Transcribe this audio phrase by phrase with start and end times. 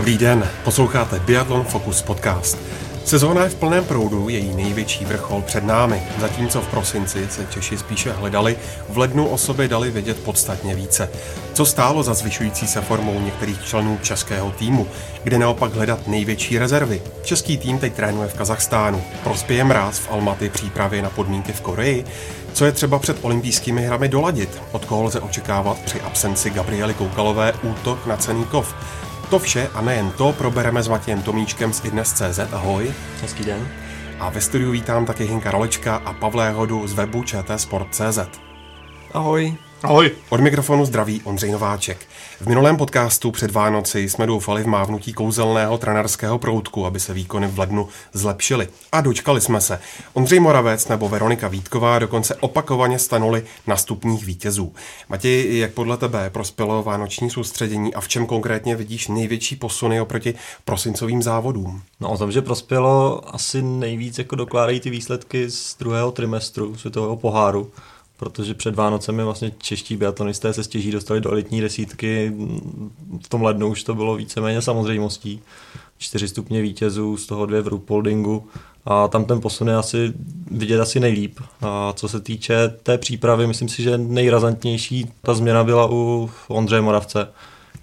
[0.00, 2.58] Dobrý den, posloucháte Biathlon Focus podcast.
[3.04, 6.02] Sezóna je v plném proudu, její největší vrchol před námi.
[6.18, 8.56] Zatímco v prosinci se Češi spíše hledali,
[8.88, 11.10] v lednu o sobě dali vědět podstatně více.
[11.54, 14.86] Co stálo za zvyšující se formou některých členů českého týmu,
[15.22, 17.02] kde naopak hledat největší rezervy.
[17.22, 19.02] Český tým teď trénuje v Kazachstánu.
[19.24, 22.04] Prospěje mráz v Almaty přípravě na podmínky v Koreji.
[22.52, 24.62] Co je třeba před olympijskými hrami doladit?
[24.72, 28.74] Od koho lze očekávat při absenci Gabriely Koukalové útok na cený kov?
[29.30, 32.38] To vše a nejen to probereme s Matějem Tomíčkem z Idnes.cz.
[32.52, 32.94] Ahoj.
[33.22, 33.68] Hezký den.
[34.18, 38.18] A ve studiu vítám také Hinka Rolečka a Pavlé Hodu z webu čtsport.cz.
[39.14, 39.54] Ahoj.
[39.82, 40.10] Ahoj.
[40.28, 42.06] Od mikrofonu zdraví Ondřej Nováček.
[42.40, 47.46] V minulém podcastu před Vánoci jsme doufali v mávnutí kouzelného trenerského proutku, aby se výkony
[47.46, 48.68] v lednu zlepšily.
[48.92, 49.80] A dočkali jsme se.
[50.12, 54.72] Ondřej Moravec nebo Veronika Vítková dokonce opakovaně stanuli na stupních vítězů.
[55.08, 60.34] Matěj, jak podle tebe prospělo vánoční soustředění a v čem konkrétně vidíš největší posuny oproti
[60.64, 61.82] prosincovým závodům?
[62.00, 67.16] No o tom, že prospělo asi nejvíc jako dokládají ty výsledky z druhého trimestru světového
[67.16, 67.70] poháru
[68.20, 72.32] protože před Vánocemi vlastně čeští biatlonisté se stěží dostali do elitní desítky.
[73.24, 75.40] V tom lednu už to bylo víceméně samozřejmostí.
[75.98, 78.46] Čtyři stupně vítězů, z toho dvě v Rupoldingu
[78.84, 80.12] a tam ten posun je asi
[80.50, 81.38] vidět asi nejlíp.
[81.60, 86.80] A co se týče té přípravy, myslím si, že nejrazantnější ta změna byla u Ondřeje
[86.80, 87.28] Moravce,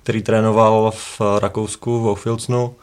[0.03, 2.75] který trénoval v Rakousku v Ofilcnu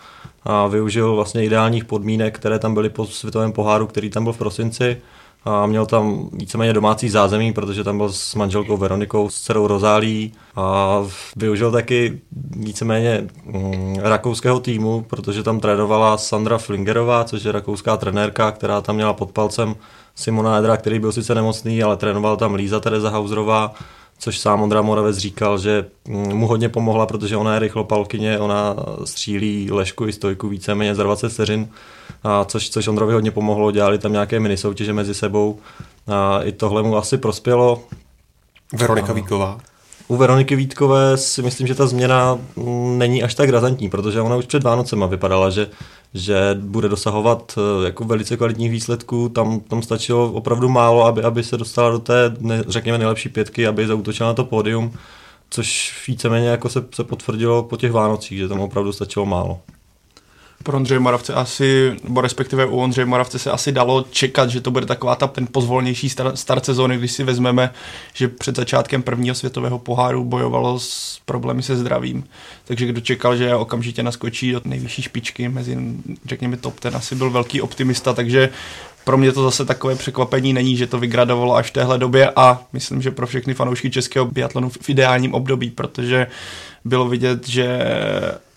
[0.44, 4.38] a využil vlastně ideálních podmínek, které tam byly po světovém poháru, který tam byl v
[4.38, 4.96] prosinci
[5.44, 10.32] a měl tam víceméně domácí zázemí, protože tam byl s manželkou Veronikou, s dcerou Rozálí.
[10.56, 10.98] A
[11.36, 12.20] využil taky
[12.50, 18.96] víceméně mm, rakouského týmu, protože tam trénovala Sandra Flingerová, což je rakouská trenérka, která tam
[18.96, 19.76] měla pod palcem
[20.14, 23.74] Simona Edra, který byl sice nemocný, ale trénoval tam Líza Tereza Hauserová,
[24.18, 28.76] což sám Ondra Moravec říkal, že mm, mu hodně pomohla, protože ona je rychlopalkyně, ona
[29.04, 31.68] střílí lešku i stojku víceméně za 20 vteřin,
[32.22, 35.58] a což, což Ondrovi hodně pomohlo, dělali tam nějaké mini soutěže mezi sebou
[36.06, 37.82] a i tohle mu asi prospělo.
[38.72, 39.60] Veronika Vítková.
[40.08, 44.36] U Veroniky Vítkové si myslím, že ta změna mm, není až tak razantní, protože ona
[44.36, 45.68] už před Vánocema vypadala, že,
[46.14, 49.28] že bude dosahovat eh, jako velice kvalitních výsledků.
[49.28, 53.66] Tam, tam stačilo opravdu málo, aby, aby se dostala do té, ne, řekněme, nejlepší pětky,
[53.66, 54.92] aby zautočila na to pódium,
[55.50, 59.60] což víceméně jako se, se potvrdilo po těch Vánocích, že tam opravdu stačilo málo
[60.64, 64.70] pro Ondřeje Moravce asi, nebo respektive u Ondřeje Moravce se asi dalo čekat, že to
[64.70, 67.70] bude taková ta ten pozvolnější start, start sezóny, když si vezmeme,
[68.14, 72.24] že před začátkem prvního světového poháru bojovalo s problémy se zdravím.
[72.64, 75.78] Takže kdo čekal, že okamžitě naskočí do nejvyšší špičky mezi,
[76.26, 78.50] řekněme, top ten, asi byl velký optimista, takže
[79.04, 82.62] pro mě to zase takové překvapení není, že to vygradovalo až v téhle době a
[82.72, 86.26] myslím, že pro všechny fanoušky českého biatlonu v ideálním období, protože
[86.84, 87.78] bylo vidět, že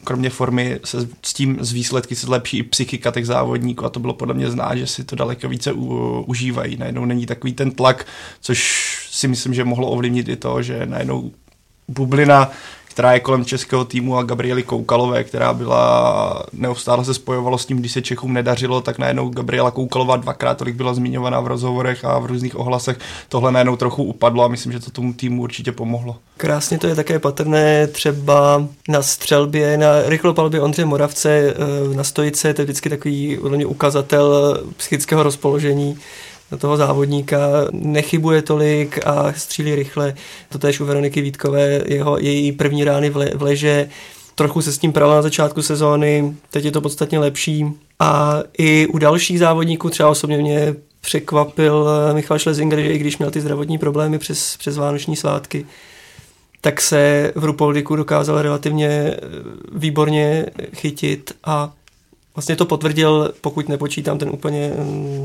[0.03, 3.99] kromě formy se s tím z výsledky se zlepší i psychika těch závodníků a to
[3.99, 6.77] bylo podle mě znát, že si to daleko více u, užívají.
[6.77, 8.05] Najednou není takový ten tlak,
[8.41, 8.59] což
[9.11, 11.31] si myslím, že mohlo ovlivnit i to, že najednou
[11.87, 12.51] bublina
[12.97, 17.77] která je kolem českého týmu a Gabriely Koukalové, která byla neustále se spojovalo s tím,
[17.77, 22.19] když se Čechům nedařilo, tak najednou Gabriela Koukalová dvakrát tolik byla zmiňovaná v rozhovorech a
[22.19, 22.99] v různých ohlasech.
[23.29, 26.15] Tohle najednou trochu upadlo a myslím, že to tomu týmu určitě pomohlo.
[26.37, 32.53] Krásně to je také patrné třeba na střelbě, na rychlopalbě Ondře Moravce eh, na stojice,
[32.53, 35.97] to je vždycky takový ukazatel psychického rozpoložení
[36.57, 37.37] toho závodníka,
[37.71, 40.15] nechybuje tolik a střílí rychle.
[40.49, 43.89] To též u Veroniky Vítkové, jeho, její první rány v, le, v leže,
[44.35, 47.65] trochu se s tím prala na začátku sezóny, teď je to podstatně lepší.
[47.99, 53.17] A i u dalších závodníků, třeba osobně mě překvapil eh, Michal Schlesinger, že i když
[53.17, 55.65] měl ty zdravotní problémy přes, přes vánoční svátky,
[56.61, 59.17] tak se v Rupoldiku dokázal relativně eh,
[59.73, 61.73] výborně chytit a
[62.37, 64.73] Vlastně to potvrdil, pokud nepočítám ten úplně,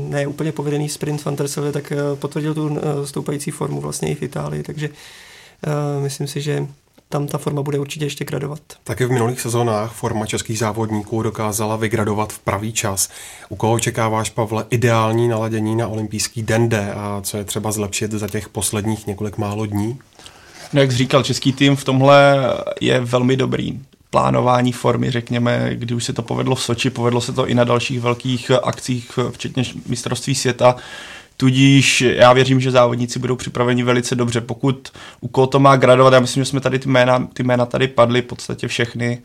[0.09, 4.21] ne úplně povedený sprint Fantersově, tak eh, potvrdil tu eh, stoupající formu vlastně i v
[4.21, 6.67] Itálii, takže uh, myslím si, že
[7.09, 8.59] tam ta forma bude určitě ještě gradovat.
[8.83, 13.09] Taky v minulých sezónách forma českých závodníků dokázala vygradovat v pravý čas.
[13.49, 18.11] U koho očekáváš, Pavle, ideální naladění na olympijský den D a co je třeba zlepšit
[18.11, 19.99] za těch posledních několik málo dní?
[20.73, 22.37] No, jak jsi říkal, český tým v tomhle
[22.81, 23.79] je velmi dobrý
[24.13, 27.63] plánování formy, řekněme, kdy už se to povedlo v Soči, povedlo se to i na
[27.63, 30.75] dalších velkých akcích, včetně mistrovství světa.
[31.37, 34.41] Tudíž já věřím, že závodníci budou připraveni velice dobře.
[34.41, 37.65] Pokud u koho to má gradovat, já myslím, že jsme tady ty jména, ty jména
[37.65, 39.21] tady padly v podstatě všechny.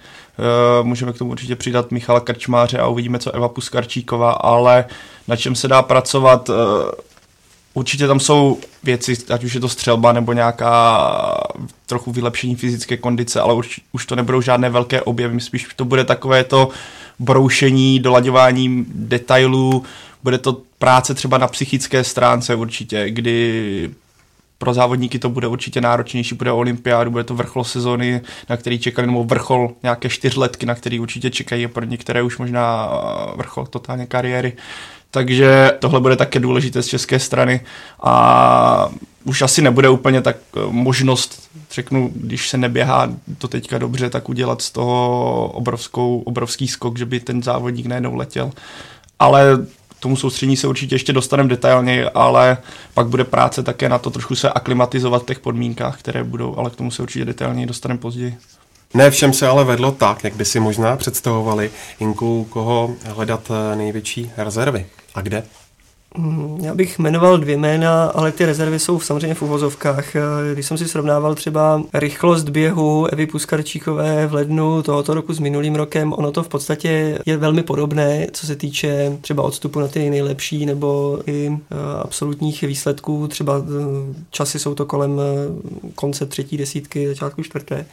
[0.81, 4.85] Uh, můžeme k tomu určitě přidat Michala Krčmáře a uvidíme, co Eva Puskarčíková, ale
[5.29, 6.49] na čem se dá pracovat.
[6.49, 6.55] Uh,
[7.79, 11.11] Určitě tam jsou věci, ať už je to střelba nebo nějaká
[11.87, 16.05] trochu vylepšení fyzické kondice, ale už, už to nebudou žádné velké objevy, spíš to bude
[16.05, 16.69] takové to
[17.19, 19.85] broušení, dolaďování detailů,
[20.23, 23.91] bude to práce třeba na psychické stránce určitě, kdy
[24.59, 29.07] pro závodníky to bude určitě náročnější, bude olympiádu, bude to vrchol sezóny, na který čekali,
[29.07, 32.91] nebo vrchol nějaké čtyřletky, na který určitě čekají a pro některé už možná
[33.37, 34.53] vrchol totálně kariéry.
[35.11, 37.61] Takže tohle bude také důležité z české strany
[38.03, 38.89] a
[39.25, 44.29] už asi nebude úplně tak eh, možnost, řeknu, když se neběhá to teďka dobře, tak
[44.29, 48.51] udělat z toho obrovskou, obrovský skok, že by ten závodník najednou letěl.
[49.19, 49.67] Ale
[50.01, 52.59] tomu soustředění se určitě ještě dostaneme detailně, ale
[52.95, 56.71] pak bude práce také na to trošku se aklimatizovat v těch podmínkách, které budou, ale
[56.71, 58.37] k tomu se určitě detailně dostaneme později.
[58.95, 61.71] Ne všem se ale vedlo tak, jak by si možná představovali.
[62.01, 64.87] Jinku, koho hledat eh, největší rezervy
[65.19, 65.43] a kde?
[66.17, 70.17] Mm, já bych jmenoval dvě jména, ale ty rezervy jsou samozřejmě v uvozovkách.
[70.17, 70.21] Eh,
[70.53, 75.75] když jsem si srovnával třeba rychlost běhu Evy Puskarčíkové v lednu tohoto roku s minulým
[75.75, 80.11] rokem, ono to v podstatě je velmi podobné, co se týče třeba odstupu na ty
[80.11, 83.29] nejlepší nebo i eh, absolutních výsledků.
[83.29, 85.21] Třeba eh, časy jsou to kolem
[85.95, 87.87] konce třetí desítky, začátku čtvrté.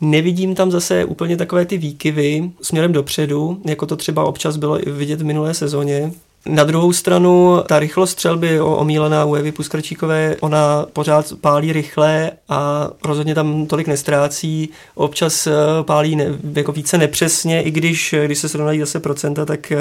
[0.00, 5.22] Nevidím tam zase úplně takové ty výkyvy směrem dopředu, jako to třeba občas bylo vidět
[5.22, 6.12] v minulé sezóně.
[6.48, 12.90] Na druhou stranu ta rychlost střelby omílená u Evy Puskrčíkové, ona pořád pálí rychle a
[13.04, 14.68] rozhodně tam tolik nestrácí.
[14.94, 15.52] Občas eh,
[15.82, 16.24] pálí ne,
[16.54, 19.78] jako více nepřesně, i když, eh, když se srovnají zase procenta, tak eh,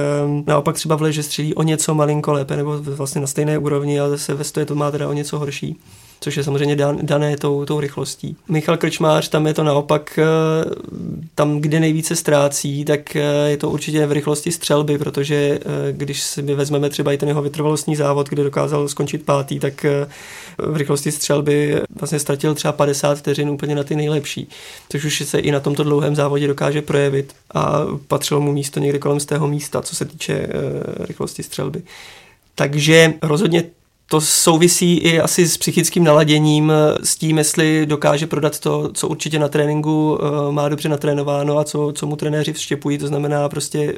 [0.48, 4.10] naopak třeba v leže střílí o něco malinko lépe nebo vlastně na stejné úrovni a
[4.10, 5.78] zase ve stoje to má teda o něco horší
[6.20, 8.36] což je samozřejmě dan, dané tou, tou rychlostí.
[8.50, 10.26] Michal Krčmář, tam je to naopak, eh,
[11.36, 16.22] tam, kde nejvíce ztrácí, tak eh, je to určitě v rychlosti střelby, protože eh, když
[16.22, 19.86] si vezmeme třeba i ten jeho vytrvalostní závod, kde dokázal skončit pátý, tak
[20.58, 24.50] v rychlosti střelby vlastně ztratil třeba 50 vteřin úplně na ty nejlepší,
[24.90, 29.00] což už se i na tomto dlouhém závodě dokáže projevit a patřilo mu místo někde
[29.00, 30.48] kolem z tého místa, co se týče
[31.00, 31.82] rychlosti střelby.
[32.56, 33.64] Takže rozhodně
[34.10, 36.72] to souvisí i asi s psychickým naladěním,
[37.04, 41.64] s tím, jestli dokáže prodat to, co určitě na tréninku uh, má dobře natrénováno a
[41.64, 43.96] co, co mu trenéři vštěpují, to znamená prostě uh,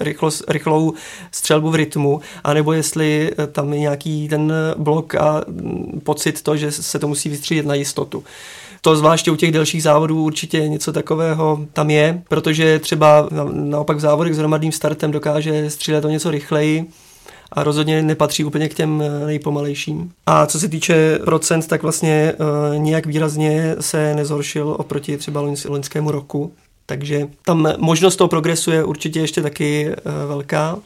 [0.00, 0.92] rychlo, rychlou
[1.32, 6.72] střelbu v rytmu, anebo jestli tam je nějaký ten blok a um, pocit to, že
[6.72, 8.24] se to musí vystřídit na jistotu.
[8.80, 14.00] To zvláště u těch delších závodů určitě něco takového tam je, protože třeba naopak v
[14.00, 16.86] závodech s hromadným startem dokáže střílet o něco rychleji,
[17.52, 20.12] a rozhodně nepatří úplně k těm eh, nejpomalejším.
[20.26, 26.10] A co se týče procent, tak vlastně uh, nijak výrazně se nezhoršil oproti třeba loňskému
[26.10, 26.52] roku.
[26.86, 30.78] Takže tam možnost toho progresu je určitě ještě taky uh, velká.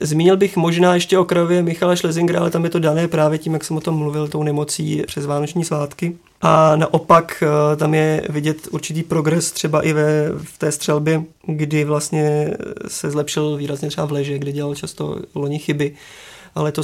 [0.00, 3.52] Zmínil bych možná ještě o krajově Michala Schlesingera, ale tam je to dané právě tím,
[3.52, 6.16] jak jsem o tom mluvil, tou nemocí přes vánoční svátky.
[6.40, 11.84] A naopak eh, tam je vidět určitý progres třeba i ve, v té střelbě, kdy
[11.84, 12.54] vlastně
[12.88, 15.94] se zlepšil výrazně třeba v leže, kde dělal často loni chyby
[16.54, 16.82] ale to,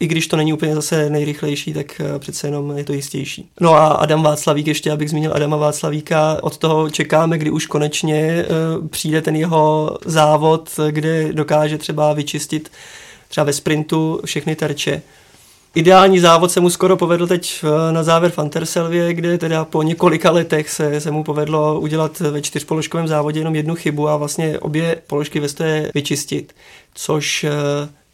[0.00, 3.48] i když to není úplně zase nejrychlejší, tak eh, přece jenom je to jistější.
[3.60, 8.16] No a Adam Václavík, ještě abych zmínil Adama Václavíka, od toho čekáme, kdy už konečně
[8.16, 8.46] eh,
[8.88, 12.70] přijde ten jeho závod, kde dokáže třeba vyčistit
[13.28, 15.02] třeba ve sprintu všechny terče.
[15.74, 19.82] Ideální závod se mu skoro povedl teď eh, na závěr v Anterselvě, kde teda po
[19.82, 24.58] několika letech se, se mu povedlo udělat ve čtyřpoložkovém závodě jenom jednu chybu a vlastně
[24.58, 26.54] obě položky ve vyčistit,
[26.94, 27.46] což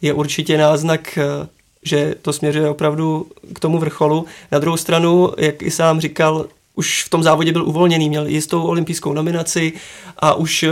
[0.01, 1.47] je určitě náznak, eh,
[1.83, 4.25] že to směřuje opravdu k tomu vrcholu.
[4.51, 8.63] Na druhou stranu, jak i sám říkal, už v tom závodě byl uvolněný, měl jistou
[8.63, 9.73] olympijskou nominaci
[10.19, 10.71] a už uh,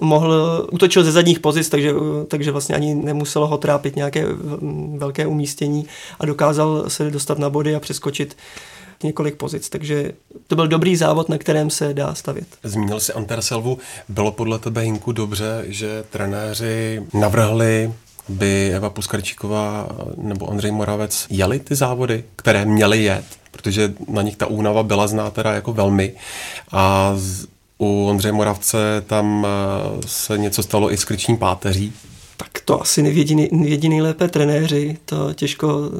[0.00, 4.26] mohl, útočil ze zadních pozic, takže, uh, takže vlastně ani nemuselo ho trápit nějaké
[4.96, 5.86] velké umístění
[6.20, 8.36] a dokázal se dostat na body a přeskočit
[9.02, 10.12] několik pozic, takže
[10.46, 12.46] to byl dobrý závod, na kterém se dá stavět.
[12.62, 17.92] Zmínil si Anterselvu, bylo podle tebe Hinku dobře, že trenéři navrhli
[18.32, 24.36] by Eva Puskarčíková nebo Ondřej Moravec jeli ty závody, které měly jet, protože na nich
[24.36, 26.12] ta únava byla zná teda jako velmi.
[26.72, 27.46] A z,
[27.78, 31.92] u Ondřeje Moravce tam eh, se něco stalo i s kryční páteří.
[32.36, 35.90] Tak to asi nevědí, nejlépe trenéři, to těžko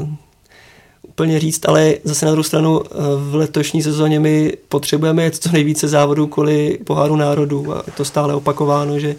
[1.08, 2.88] úplně říct, ale zase na druhou stranu eh,
[3.30, 7.76] v letošní sezóně my potřebujeme co nejvíce závodů kvůli poháru národů.
[7.76, 9.16] A to stále opakováno, že Eh,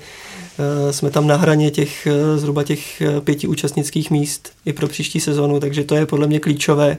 [0.91, 5.19] jsme tam na hraně těch eh, zhruba těch eh, pěti účastnických míst i pro příští
[5.19, 6.97] sezonu, takže to je podle mě klíčové.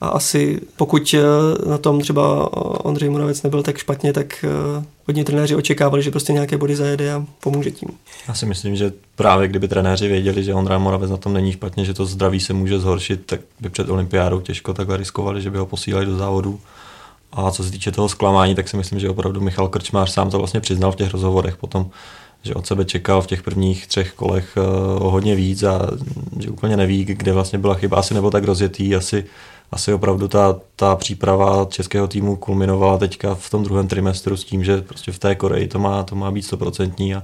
[0.00, 2.52] a asi pokud eh, na tom třeba
[2.84, 7.12] Ondřej Moravec nebyl tak špatně, tak eh, hodně trenéři očekávali, že prostě nějaké body zajede
[7.12, 7.88] a pomůže tím.
[8.28, 11.84] Já si myslím, že právě kdyby trenéři věděli, že Ondřej Moravec na tom není špatně,
[11.84, 15.58] že to zdraví se může zhoršit, tak by před olympiádou těžko takhle riskovali, že by
[15.58, 16.60] ho posílali do závodu.
[17.32, 20.38] A co se týče toho zklamání, tak si myslím, že opravdu Michal Krčmář sám to
[20.38, 21.90] vlastně přiznal v těch rozhovorech potom,
[22.44, 24.58] že od sebe čekal v těch prvních třech kolech
[24.98, 25.90] o hodně víc a
[26.40, 29.24] že úplně neví, kde vlastně byla chyba, asi nebo tak rozjetý, asi
[29.74, 34.64] asi opravdu ta, ta příprava českého týmu kulminovala teďka v tom druhém trimestru s tím,
[34.64, 37.22] že prostě v té Koreji to má, to má být stoprocentní a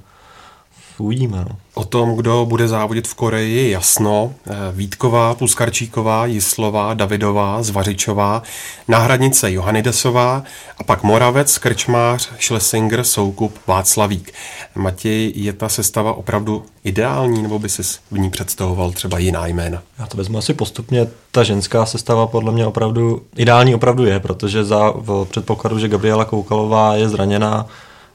[0.98, 1.38] uvidíme.
[1.38, 1.56] No.
[1.74, 4.32] O tom, kdo bude závodit v Koreji, je jasno.
[4.46, 8.42] Eh, Vítková, Puskarčíková, Jislová, Davidová, Zvařičová,
[8.88, 10.42] náhradnice Johannidesová
[10.78, 14.32] a pak Moravec, Krčmář, Schlesinger, Soukup, Václavík.
[14.74, 19.82] Matěj, je ta sestava opravdu ideální, nebo by si v ní představoval třeba jiná jména?
[19.98, 21.06] Já to vezmu asi postupně.
[21.32, 26.24] Ta ženská sestava podle mě opravdu ideální opravdu je, protože za v předpokladu, že Gabriela
[26.24, 27.66] Koukalová je zraněná,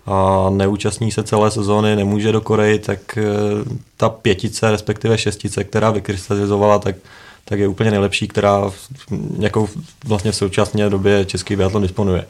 [0.05, 3.23] a neúčastní se celé sezóny, nemůže do Koreji, tak eh,
[3.97, 6.95] ta pětice, respektive šestice, která vykrystalizovala, tak,
[7.45, 8.71] tak je úplně nejlepší, která
[9.39, 9.69] jakou
[10.05, 12.25] vlastně v současné době český biatlon disponuje.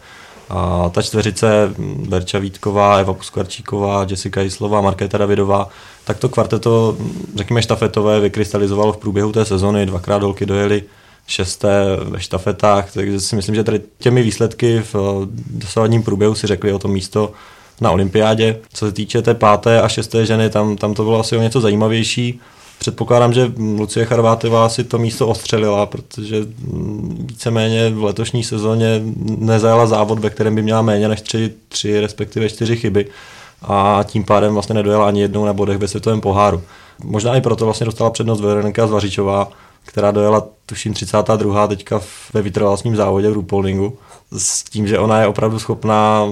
[0.50, 1.74] A ta čtveřice,
[2.10, 5.70] Berča Vítková, Eva Puskvarčíková, Jessica Jislová, Markéta Davidová,
[6.04, 6.98] tak to kvarteto,
[7.36, 10.84] řekněme štafetové, vykrystalizovalo v průběhu té sezony, dvakrát dolky dojeli
[11.28, 16.74] šesté ve štafetách, takže si myslím, že tady těmi výsledky v dosavadním průběhu si řekli
[16.74, 17.34] o to místo
[17.82, 18.58] na olympiádě.
[18.74, 21.62] Co se týče té páté a šesté ženy, tam, tam to bylo asi o něco
[21.62, 22.40] zajímavější.
[22.80, 26.38] Předpokládám, že Lucie Charvátová si to místo ostřelila, protože
[27.18, 29.02] víceméně v letošní sezóně
[29.38, 33.06] nezajala závod, ve kterém by měla méně než tři, tři respektive čtyři chyby
[33.62, 36.62] a tím pádem vlastně nedojela ani jednou na bodech ve světovém poháru.
[37.04, 39.50] Možná i proto vlastně dostala přednost Veronika Zvařičová,
[39.86, 41.68] která dojela tuším 32.
[41.68, 42.02] teďka
[42.34, 43.98] ve vytrvalostním závodě v Rupolningu
[44.38, 46.28] s tím, že ona je opravdu schopná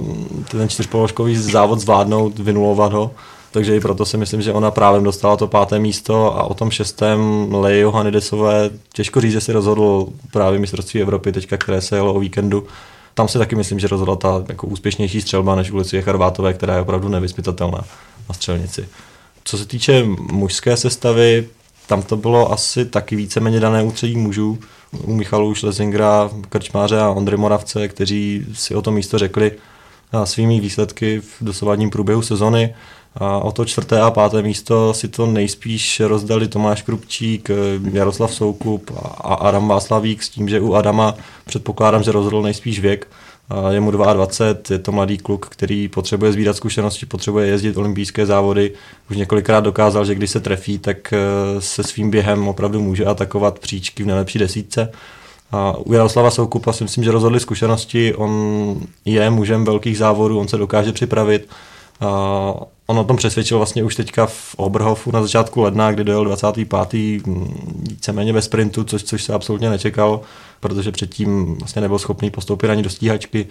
[0.50, 3.10] ten čtyřpoložkový závod zvládnout, vynulovat ho.
[3.50, 6.70] Takže i proto si myslím, že ona právě dostala to páté místo a o tom
[6.70, 12.14] šestém Leji Johanidesové těžko říct, že si rozhodl právě mistrovství Evropy teďka, které se jelo
[12.14, 12.66] o víkendu.
[13.14, 16.80] Tam si taky myslím, že rozhodla ta jako úspěšnější střelba než ulici Charvátové, která je
[16.80, 17.84] opravdu nevyspytatelná
[18.28, 18.88] na střelnici.
[19.44, 21.48] Co se týče mužské sestavy,
[21.86, 24.58] tam to bylo asi taky víceméně dané ústředí mužů
[25.04, 29.52] u Michalu Schlesingra, Krčmáře a Ondry Moravce, kteří si o to místo řekli
[30.24, 32.74] svými výsledky v dosavadním průběhu sezony.
[33.16, 37.50] A o to čtvrté a páté místo si to nejspíš rozdali Tomáš Krupčík,
[37.92, 38.90] Jaroslav Soukup
[39.24, 41.14] a Adam Václavík s tím, že u Adama
[41.44, 43.08] předpokládám, že rozhodl nejspíš věk,
[43.70, 48.72] je mu 22, je to mladý kluk, který potřebuje sbírat zkušenosti, potřebuje jezdit olympijské závody.
[49.10, 51.18] Už několikrát dokázal, že když se trefí, tak eh,
[51.60, 54.92] se svým během opravdu může atakovat příčky v nejlepší desítce.
[55.52, 60.48] A u Jaroslava Soukupa si myslím, že rozhodli zkušenosti, on je mužem velkých závodů, on
[60.48, 61.48] se dokáže připravit.
[62.04, 62.54] A
[62.86, 67.26] on o tom přesvědčil vlastně už teďka v Oberhofu na začátku ledna, kdy dojel 25.
[67.26, 70.20] Mm, víceméně ve sprintu, což, což se absolutně nečekal,
[70.60, 73.46] protože předtím vlastně nebyl schopný postoupit ani do stíhačky.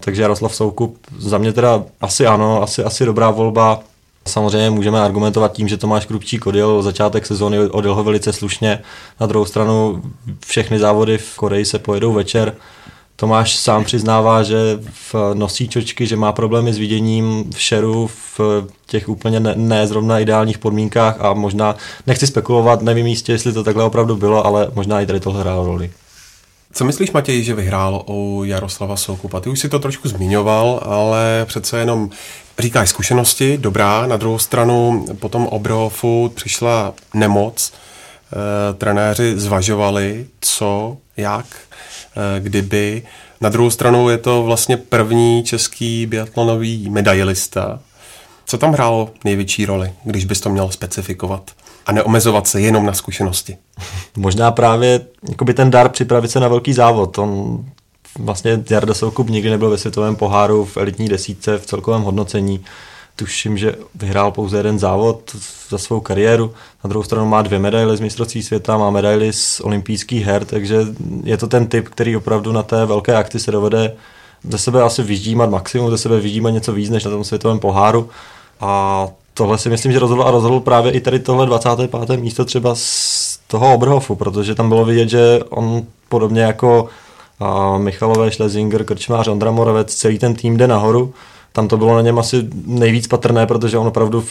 [0.00, 3.80] Takže Jaroslav Soukup za mě teda asi ano, asi, asi dobrá volba.
[4.26, 8.80] Samozřejmě můžeme argumentovat tím, že Tomáš Krupčík odjel začátek sezóny, odjel ho velice slušně.
[9.20, 10.02] Na druhou stranu
[10.46, 12.54] všechny závody v Koreji se pojedou večer.
[13.20, 14.56] Tomáš sám přiznává, že
[15.12, 18.40] v nosí čočky, že má problémy s viděním v šeru v
[18.86, 23.64] těch úplně ne, ne zrovna ideálních podmínkách a možná, nechci spekulovat, nevím jistě, jestli to
[23.64, 25.90] takhle opravdu bylo, ale možná i tady to hrálo roli.
[26.72, 29.40] Co myslíš, Matěj, že vyhrál u Jaroslava Soukupa?
[29.40, 32.10] Ty už si to trošku zmiňoval, ale přece jenom
[32.58, 34.06] říkáš zkušenosti, dobrá.
[34.06, 37.72] Na druhou stranu po tom Obrohofu přišla nemoc.
[37.72, 41.46] E, trenéři zvažovali, co, jak,
[42.38, 43.02] kdyby.
[43.40, 47.80] Na druhou stranu je to vlastně první český biatlonový medailista.
[48.46, 51.50] Co tam hrálo největší roli, když bys to měl specifikovat?
[51.88, 53.56] a neomezovat se jenom na zkušenosti.
[54.16, 57.18] Možná právě jakoby ten dar připravit se na velký závod.
[57.18, 57.64] On
[58.18, 62.64] vlastně Jarda Soukup nikdy nebyl ve světovém poháru v elitní desítce v celkovém hodnocení.
[63.18, 65.36] Tuším, že vyhrál pouze jeden závod
[65.68, 66.54] za svou kariéru.
[66.84, 70.86] Na druhou stranu má dvě medaile z mistrovství světa, má medaily z olympijských her, takže
[71.24, 73.94] je to ten typ, který opravdu na té velké akci se dovede
[74.48, 78.08] ze sebe asi vyždímat maximum, ze sebe vyždímat něco víc než na tom světovém poháru.
[78.60, 82.20] A tohle si myslím, že rozhodl a rozhodl právě i tady tohle 25.
[82.20, 86.88] místo třeba z toho Oberhofu, protože tam bylo vidět, že on podobně jako
[87.78, 91.14] Michalové, Schlesinger, Krčmář, Ondra Moravec, celý ten tým jde nahoru.
[91.52, 94.24] Tam to bylo na něm asi nejvíc patrné, protože on opravdu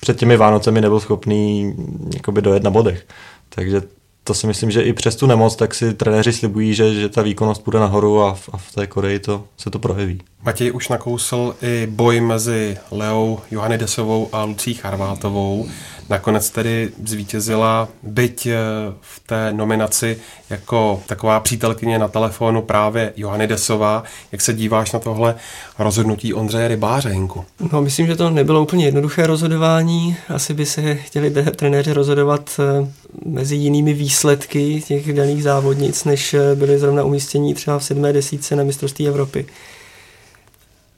[0.00, 1.74] před těmi Vánocemi nebyl schopný
[2.14, 3.06] jakoby dojet na bodech.
[3.48, 3.82] Takže
[4.24, 7.22] to si myslím, že i přes tu nemoc, tak si trenéři slibují, že, že ta
[7.22, 10.20] výkonnost půjde nahoru a v, a v té Koreji to, se to projeví.
[10.42, 15.68] Matěj už nakousl i boj mezi Leou Johanidesovou a Lucí Charvátovou.
[16.08, 18.56] Nakonec tedy zvítězila, byť eh,
[19.00, 20.18] v té nominaci
[20.50, 23.12] jako taková přítelkyně na telefonu právě
[23.46, 24.02] Desová.
[24.32, 25.34] Jak se díváš na tohle
[25.78, 27.44] rozhodnutí Ondřeje Rybáře, Hinku?
[27.72, 30.16] No, myslím, že to nebylo úplně jednoduché rozhodování.
[30.28, 32.88] Asi by se chtěli trenéři rozhodovat eh,
[33.26, 38.56] mezi jinými výsledky těch daných závodnic, než eh, byly zrovna umístění třeba v sedmé desíce
[38.56, 39.46] na mistrovství Evropy.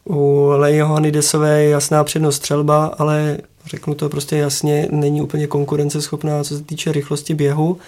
[0.08, 6.44] U Lejo Desové je jasná přednost střelba, ale řeknu to prostě jasně, není úplně konkurenceschopná,
[6.44, 7.78] co se týče rychlosti běhu,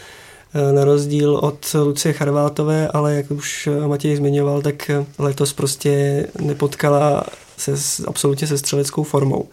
[0.55, 7.25] e, na rozdíl od Lucie Charvátové, ale jak už Matěj zmiňoval, tak letos prostě nepotkala
[7.57, 7.75] se
[8.07, 9.49] absolutně se střeleckou formou.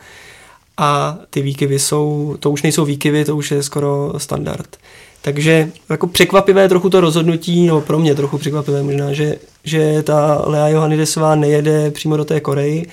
[0.77, 4.77] A ty výkyvy jsou, to už nejsou výkyvy, to už je skoro standard.
[5.25, 10.43] Takže jako překvapivé trochu to rozhodnutí, no pro mě trochu překvapivé možná, že, že ta
[10.45, 12.87] Lea Johannidesová nejede přímo do té Koreji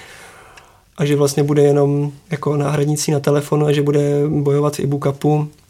[0.96, 5.00] a že vlastně bude jenom jako náhradnící na telefonu a že bude bojovat v Ibu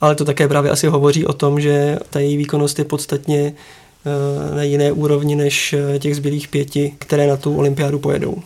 [0.00, 4.54] ale to také právě asi hovoří o tom, že ta její výkonnost je podstatně eh,
[4.56, 8.36] na jiné úrovni než eh, těch zbylých pěti, které na tu olympiádu pojedou.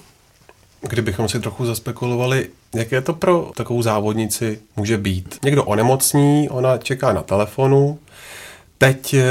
[0.89, 5.39] Kdybychom si trochu zaspekulovali, jaké to pro takovou závodnici může být.
[5.45, 7.99] Někdo onemocní, ona čeká na telefonu,
[8.85, 9.25] teď eh,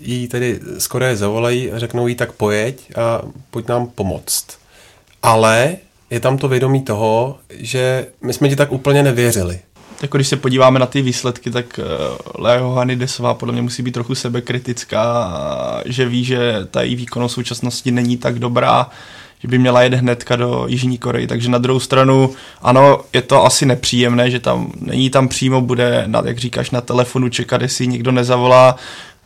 [0.00, 4.46] jí tedy skoro zavolají a řeknou jí tak pojeď a pojď nám pomoct.
[5.22, 5.76] Ale
[6.10, 9.60] je tam to vědomí toho, že my jsme ti tak úplně nevěřili.
[10.02, 11.82] Jako když se podíváme na ty výsledky, tak eh,
[12.38, 15.32] Leo Hanidesová podle mě musí být trochu sebekritická,
[15.84, 18.90] že ví, že ta její výkonnost v současnosti není tak dobrá,
[19.42, 21.26] že by měla jet hnedka do Jižní Koreji.
[21.26, 22.30] Takže na druhou stranu,
[22.62, 26.80] ano, je to asi nepříjemné, že tam není tam přímo, bude, na, jak říkáš, na
[26.80, 28.76] telefonu čekat, jestli někdo nezavolá.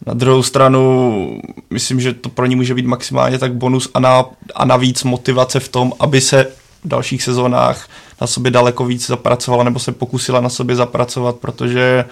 [0.06, 4.24] Na druhou stranu, myslím, že to pro ní může být maximálně tak bonus a, na,
[4.54, 6.44] a navíc motivace v tom, aby se
[6.84, 7.88] v dalších sezónách
[8.20, 12.04] na sobě daleko víc zapracovala nebo se pokusila na sobě zapracovat, protože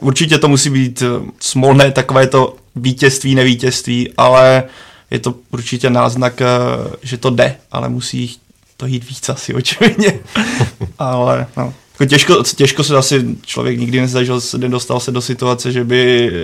[0.00, 1.02] určitě to musí být
[1.40, 4.64] smolné takové to vítězství, nevítězství, ale
[5.10, 6.46] je to určitě náznak, eh,
[7.02, 8.36] že to jde, ale musí
[8.76, 10.20] to jít víc asi očividně.
[10.98, 11.74] ale no.
[11.92, 16.34] Jako těžko, těžko se asi člověk nikdy nezažil, nedostal se do situace, že by eh,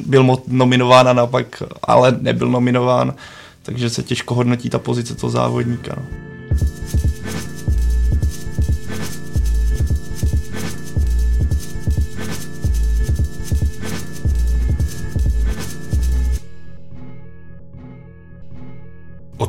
[0.00, 3.14] byl nominován a naopak, ale nebyl nominován,
[3.62, 5.96] takže se těžko hodnotí ta pozice toho závodníka.
[5.96, 6.31] No.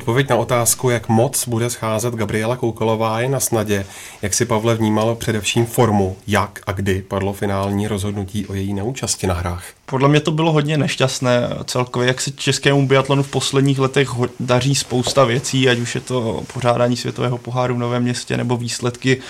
[0.03, 3.85] Odpověď na otázku, jak moc bude scházet Gabriela Koukolová je na snadě.
[4.21, 9.27] Jak si Pavle vnímalo především formu, jak a kdy padlo finální rozhodnutí o její neúčasti
[9.27, 9.63] na hrách?
[9.85, 14.75] Podle mě to bylo hodně nešťastné celkově, jak se českému biatlonu v posledních letech daří
[14.75, 19.21] spousta věcí, ať už je to pořádání světového poháru v Novém městě nebo výsledky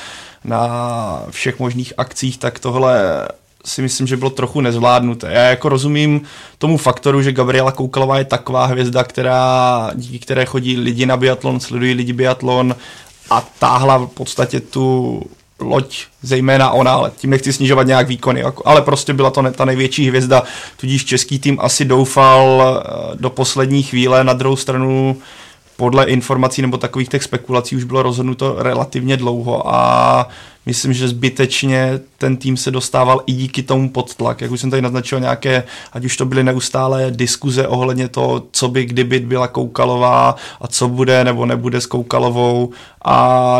[0.44, 3.28] na všech možných akcích, tak tohle
[3.66, 5.32] si myslím, že bylo trochu nezvládnuté.
[5.32, 6.22] Já jako rozumím
[6.58, 11.60] tomu faktoru, že Gabriela Koukalová je taková hvězda, která, díky které chodí lidi na biatlon,
[11.60, 12.76] sledují lidi biatlon
[13.30, 15.22] a táhla v podstatě tu
[15.60, 19.52] loď, zejména ona, ale tím nechci snižovat nějak výkony, jako, ale prostě byla to ne,
[19.52, 20.44] ta největší hvězda,
[20.78, 25.18] tudíž český tým asi doufal eh, do poslední chvíle, na druhou stranu
[25.78, 30.28] podle informací nebo takových těch spekulací už bylo rozhodnuto relativně dlouho a
[30.66, 34.42] myslím, že zbytečně ten tým se dostával i díky tomu podtlak.
[34.42, 38.68] Jak už jsem tady naznačil nějaké, ať už to byly neustále diskuze ohledně toho, co
[38.68, 42.72] by kdyby byla Koukalová a co bude nebo nebude s Koukalovou
[43.06, 43.58] a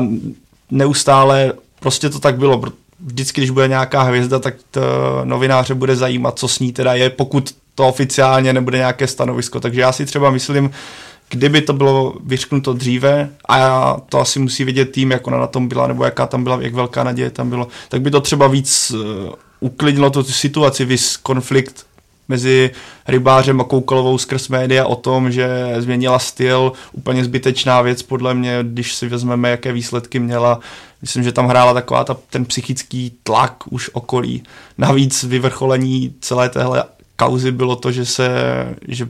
[0.72, 2.62] neustále prostě to tak bylo.
[3.06, 4.82] Vždycky, když bude nějaká hvězda, tak to
[5.24, 9.60] novináře bude zajímat, co s ní teda je, pokud to oficiálně nebude nějaké stanovisko.
[9.60, 10.72] Takže já si třeba myslím,
[11.34, 15.68] kdyby to bylo vyřknuto dříve a to asi musí vidět tým, jak ona na tom
[15.68, 18.92] byla, nebo jaká tam byla, jak velká naděje tam bylo, tak by to třeba víc
[18.92, 21.86] uh, uklidnilo tu situaci, vys konflikt
[22.28, 22.72] mezi
[23.08, 28.60] rybářem a Koukalovou skrz média o tom, že změnila styl, úplně zbytečná věc podle mě,
[28.62, 30.60] když si vezmeme, jaké výsledky měla.
[31.02, 34.44] Myslím, že tam hrála taková ta, ten psychický tlak už okolí.
[34.78, 36.84] Navíc vyvrcholení celé téhle
[37.16, 38.30] kauzy bylo to, že se,
[38.88, 39.08] že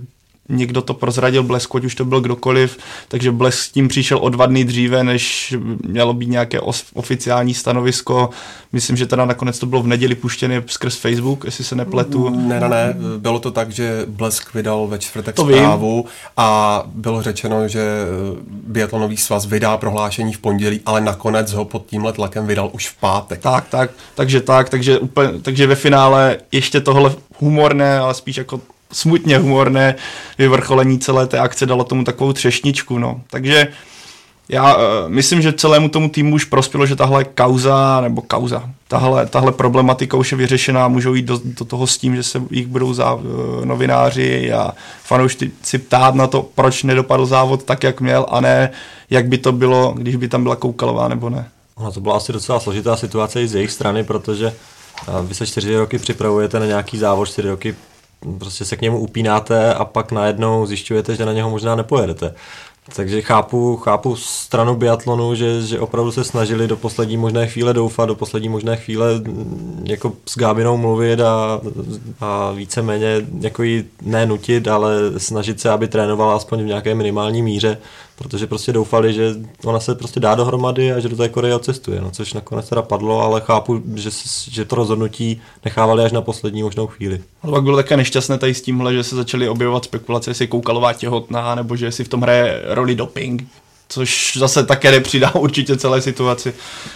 [0.49, 2.77] někdo to prozradil Blesku, ať už to byl kdokoliv,
[3.07, 5.55] takže Blesk s tím přišel o dva dny dříve, než
[5.87, 6.59] mělo být nějaké
[6.93, 8.29] oficiální stanovisko.
[8.73, 12.29] Myslím, že teda nakonec to bylo v neděli puštěné skrz Facebook, jestli se nepletu.
[12.29, 16.11] Ne, ne, ne, bylo to tak, že Blesk vydal ve čtvrtek to zprávu vím.
[16.37, 17.81] a bylo řečeno, že
[18.49, 22.97] biatlonový svaz vydá prohlášení v pondělí, ale nakonec ho pod tímhle tlakem vydal už v
[22.97, 23.39] pátek.
[23.39, 28.61] Tak, tak, takže tak, takže, úplně, takže ve finále ještě tohle humorné, ale spíš jako
[28.93, 29.95] smutně humorné
[30.37, 33.21] vyvrcholení celé té akce dalo tomu takovou třešničku, no.
[33.29, 33.67] Takže
[34.49, 39.25] já uh, myslím, že celému tomu týmu už prospělo, že tahle kauza, nebo kauza, tahle,
[39.25, 42.67] tahle problematika už je vyřešená, můžou jít do, do toho s tím, že se jich
[42.67, 43.21] budou zá, uh,
[43.65, 44.71] novináři a
[45.03, 48.69] fanoušci ptát na to, proč nedopadl závod tak, jak měl, a ne
[49.09, 51.49] jak by to bylo, když by tam byla Koukalová nebo ne.
[51.79, 54.53] No to byla asi docela složitá situace i z jejich strany, protože
[55.23, 57.75] vy se čtyři roky připravujete na nějaký závod, čtyři roky
[58.39, 62.33] prostě se k němu upínáte a pak najednou zjišťujete, že na něho možná nepojedete.
[62.95, 68.05] Takže chápu, chápu stranu biatlonu, že, že opravdu se snažili do poslední možné chvíle doufat,
[68.05, 71.61] do poslední možné chvíle mm, jako s Gábinou mluvit a,
[72.19, 77.77] a víceméně jako ji nenutit, ale snažit se, aby trénovala aspoň v nějaké minimální míře,
[78.17, 82.01] protože prostě doufali, že ona se prostě dá dohromady a že do té Koreje odcestuje,
[82.01, 84.09] no, což nakonec teda padlo, ale chápu, že,
[84.49, 87.21] že to rozhodnutí nechávali až na poslední možnou chvíli.
[87.43, 90.93] Ale pak bylo také nešťastné tady s tímhle, že se začaly objevovat spekulace, jestli Koukalová
[90.93, 93.47] těhotná, nebo že si v tom hraje roli doping,
[93.89, 96.53] což zase také nepřidá určitě celé situaci.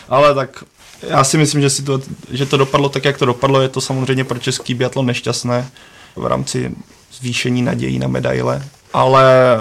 [0.09, 0.63] Ale tak
[1.01, 3.61] já si myslím, že, situace, že to dopadlo tak, jak to dopadlo.
[3.61, 5.69] Je to samozřejmě pro český biatlon nešťastné
[6.15, 6.71] v rámci
[7.13, 8.63] zvýšení nadějí na medaile.
[8.97, 9.57] Ale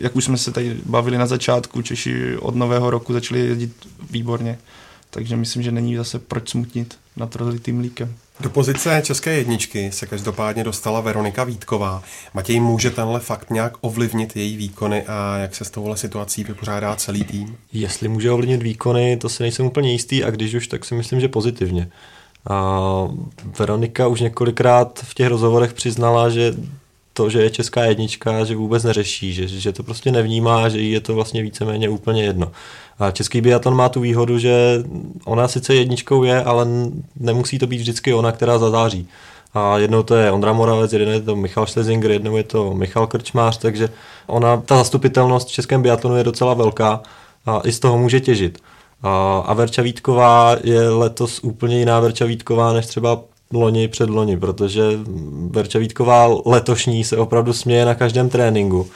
[0.00, 3.72] jak už jsme se tady bavili na začátku, Češi od nového roku začali jezdit
[4.10, 4.58] výborně.
[5.10, 8.14] Takže myslím, že není zase proč smutnit nad rozlitým líkem.
[8.40, 12.02] Do pozice české jedničky se každopádně dostala Veronika Vítková.
[12.34, 16.96] Matěj, může tenhle fakt nějak ovlivnit její výkony a jak se s touhle situací vypořádá
[16.96, 17.56] celý tým?
[17.72, 21.20] Jestli může ovlivnit výkony, to si nejsem úplně jistý a když už, tak si myslím,
[21.20, 21.88] že pozitivně.
[22.50, 22.80] A
[23.58, 26.54] Veronika už několikrát v těch rozhovorech přiznala, že
[27.14, 30.90] to, že je česká jednička, že vůbec neřeší, že, že to prostě nevnímá, že jí
[30.90, 32.52] je to vlastně víceméně úplně jedno.
[32.98, 34.84] A český biatlon má tu výhodu, že
[35.24, 36.66] ona sice jedničkou je, ale
[37.16, 39.08] nemusí to být vždycky ona, která zazáří.
[39.54, 43.06] A jednou to je Ondra Moravec, jednou je to Michal Schlesinger, jednou je to Michal
[43.06, 43.88] Krčmář, takže
[44.26, 47.02] ona, ta zastupitelnost v českém biatlonu je docela velká
[47.46, 48.58] a i z toho může těžit.
[49.02, 53.20] A, Verča Vítková je letos úplně jiná Verča Vítková než třeba
[53.52, 54.82] loni před loni, protože
[55.50, 58.86] Verča Vítková letošní se opravdu směje na každém tréninku.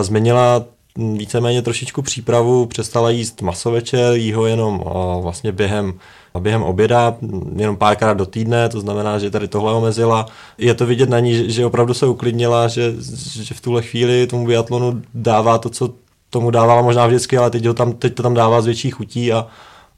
[0.00, 0.64] Změnila
[0.98, 4.84] víceméně trošičku přípravu, přestala jíst maso večer, jí ho jenom
[5.22, 5.94] vlastně během
[6.40, 7.16] během oběda,
[7.56, 10.26] jenom párkrát do týdne, to znamená, že tady tohle omezila.
[10.58, 12.94] Je to vidět na ní, že opravdu se uklidnila, že,
[13.42, 15.94] že v tuhle chvíli tomu biatlonu dává to, co
[16.30, 19.32] tomu dávala možná vždycky, ale teď, ho tam, teď to tam dává z větší chutí
[19.32, 19.46] a,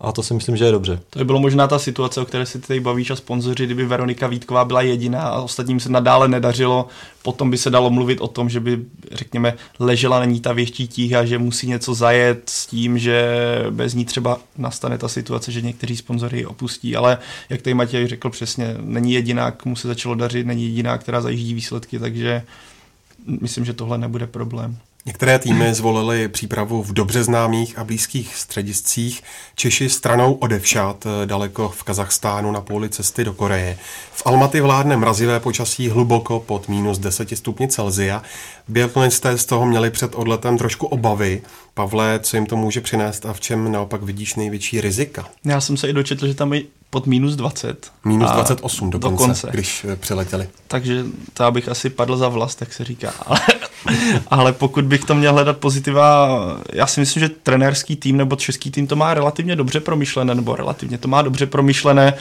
[0.00, 1.00] a to si myslím, že je dobře.
[1.10, 4.26] To by bylo možná ta situace, o které si tady bavíš a sponzoři, kdyby Veronika
[4.26, 6.86] Vítková byla jediná a ostatním se nadále nedařilo,
[7.22, 10.88] potom by se dalo mluvit o tom, že by, řekněme, ležela na ní ta větší
[10.88, 13.38] tíha, že musí něco zajet s tím, že
[13.70, 17.18] bez ní třeba nastane ta situace, že někteří sponzory opustí, ale
[17.50, 21.54] jak tady Matěj řekl přesně, není jediná, komu se začalo dařit, není jediná, která zajíždí
[21.54, 22.42] výsledky, takže
[23.40, 24.76] myslím, že tohle nebude problém.
[25.06, 29.22] Některé týmy zvolily přípravu v dobře známých a blízkých střediscích,
[29.54, 33.78] Češi stranou odevšat eh, daleko v Kazachstánu na půli cesty do Koreje.
[34.12, 38.22] V Almaty vládne mrazivé počasí hluboko pod minus 10 stupni Celzia.
[38.68, 41.42] Biatlonisté z toho měli před odletem trošku obavy.
[41.74, 45.28] Pavle, co jim to může přinést a v čem naopak vidíš největší rizika?
[45.44, 46.52] Já jsem se i dočetl, že tam
[46.90, 47.92] pod minus 20.
[48.04, 50.48] Minus 28 dokonce, dokonce, když eh, přiletěli.
[50.68, 53.12] Takže to abych asi padl za vlast, tak se říká.
[53.26, 53.40] Ale,
[54.28, 56.28] ale pokud bych to měl hledat pozitiva,
[56.72, 60.56] já si myslím, že trenérský tým nebo český tým to má relativně dobře promyšlené, nebo
[60.56, 62.14] relativně to má dobře promyšlené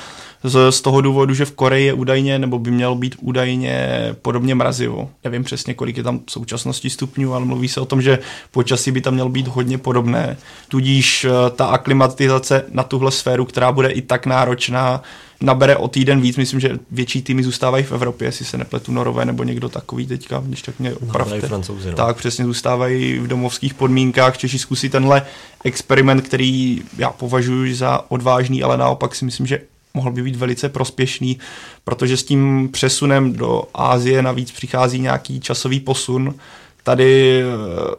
[0.49, 3.89] z, z toho důvodu, že v Koreji je údajně, nebo by mělo být údajně
[4.21, 5.09] podobně mrazivo.
[5.23, 8.19] Nevím přesně, kolik je tam v současnosti stupňů, ale mluví se o tom, že
[8.51, 10.37] počasí by tam mělo být hodně podobné.
[10.67, 15.01] Tudíž eh, ta aklimatizace na tuhle sféru, která bude i tak náročná,
[15.41, 16.37] nabere o týden víc.
[16.37, 20.43] Myslím, že větší týmy zůstávají v Evropě, jestli se nepletu Norové nebo někdo takový teďka,
[20.45, 21.35] když tak mě opravte.
[21.35, 21.95] No, francouzi, no.
[21.95, 24.37] Tak přesně zůstávají v domovských podmínkách.
[24.37, 25.21] Češi zkusí tenhle
[25.63, 29.59] experiment, který já považuji za odvážný, ale naopak si myslím, že
[29.97, 31.39] mohl by být velice prospěšný,
[31.83, 36.35] protože s tím přesunem do Ázie navíc přichází nějaký časový posun.
[36.83, 37.95] Tady eh,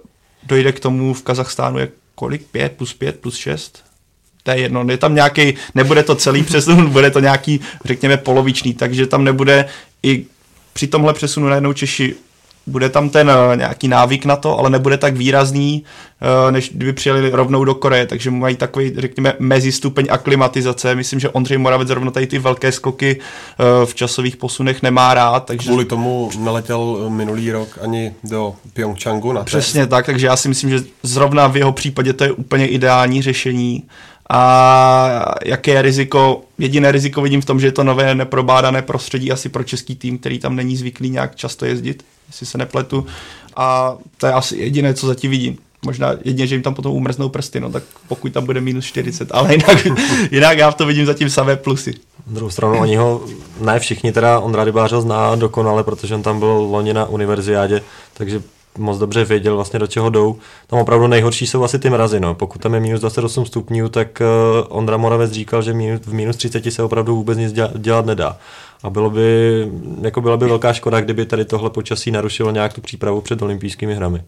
[0.47, 2.47] dojde k tomu v Kazachstánu je kolik?
[2.47, 3.85] 5 plus 5 plus 6?
[4.43, 8.75] To je jedno, je tam nějaký, nebude to celý přesun, bude to nějaký, řekněme, polovičný,
[8.75, 9.69] takže tam nebude
[10.03, 10.27] i
[10.73, 12.15] při tomhle přesunu najednou Češi
[12.69, 15.85] bude tam ten uh, nějaký návyk na to, ale nebude tak výrazný,
[16.45, 20.95] uh, než kdyby přijeli rovnou do Koreje, takže mají takový, řekněme, mezistupeň aklimatizace.
[20.95, 25.45] Myslím, že Ondřej Moravec zrovna tady ty velké skoky uh, v časových posunech nemá rád.
[25.45, 25.69] Takže...
[25.69, 30.71] Kvůli tomu neletěl minulý rok ani do Pyeongchangu na Přesně tak, takže já si myslím,
[30.71, 33.85] že zrovna v jeho případě to je úplně ideální řešení
[34.29, 36.41] A jaké je riziko?
[36.59, 40.19] Jediné riziko vidím v tom, že je to nové neprobádané prostředí asi pro český tým,
[40.19, 43.07] který tam není zvyklý nějak často jezdit, jestli se nepletu.
[43.57, 45.59] A to je asi jediné, co zatím vidím.
[45.85, 49.29] Možná jedině, že jim tam potom umrznou prsty, no tak pokud tam bude minus 40,
[49.33, 49.87] ale jinak,
[50.31, 51.95] jinak já v to vidím zatím samé plusy.
[52.27, 53.23] Na druhou stranu oni ho,
[53.61, 57.83] ne všichni teda Ondra Rybář zná dokonale, protože on tam byl loni na univerziádě,
[58.15, 58.43] takže
[58.79, 60.37] moc dobře věděl vlastně do čeho jdou.
[60.67, 62.35] Tam opravdu nejhorší jsou asi ty mrazy, no.
[62.35, 64.23] Pokud tam je minus 28 stupňů, tak
[64.61, 68.37] uh, Ondra Moravec říkal, že v minus 30 se opravdu vůbec nic dělat, dělat nedá.
[68.83, 69.69] A bylo by,
[70.01, 73.95] jako byla by velká škoda, kdyby tady tohle počasí narušilo nějak tu přípravu před olympijskými
[73.95, 74.23] hrami.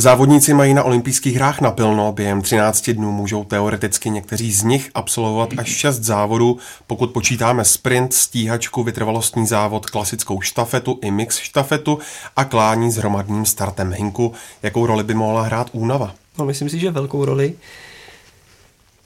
[0.00, 5.48] Závodníci mají na olympijských hrách napilno, během 13 dnů můžou teoreticky někteří z nich absolvovat
[5.56, 11.98] až 6 závodů, pokud počítáme sprint, stíhačku, vytrvalostní závod, klasickou štafetu i mix štafetu
[12.36, 14.32] a klání s hromadným startem hinku.
[14.62, 16.14] Jakou roli by mohla hrát únava?
[16.38, 17.54] No, myslím si, že velkou roli,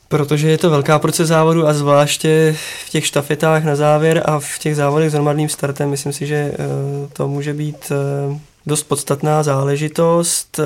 [0.08, 4.58] protože je to velká proces závodu a zvláště v těch štafetách na závěr a v
[4.58, 6.56] těch závodech s hromadným startem, myslím si, že eh,
[7.12, 10.58] to může být eh, dost podstatná záležitost.
[10.58, 10.64] Eh,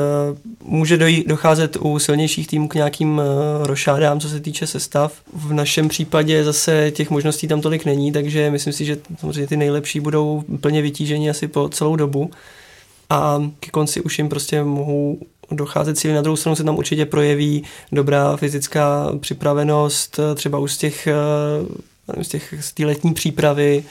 [0.64, 5.12] může dojít, docházet u silnějších týmů k nějakým eh, rošádám, co se týče sestav.
[5.35, 9.57] V našem případě zase těch možností tam tolik není, takže myslím si, že samozřejmě ty
[9.57, 12.30] nejlepší budou plně vytíženi asi po celou dobu.
[13.11, 15.18] A ke konci už jim prostě mohou
[15.50, 16.14] docházet síly.
[16.14, 21.09] Na druhou stranu se tam určitě projeví dobrá fyzická připravenost, eh, třeba už z těch,
[22.22, 23.85] z těch z letní přípravy,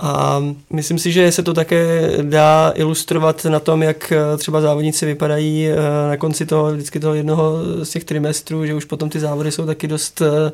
[0.00, 5.06] a myslím si, že se to také dá ilustrovat na tom, jak eh, třeba závodníci
[5.06, 5.76] vypadají eh,
[6.08, 9.66] na konci toho vždycky toho jednoho z těch trimestrů, že už potom ty závody jsou
[9.66, 10.52] taky dost eh,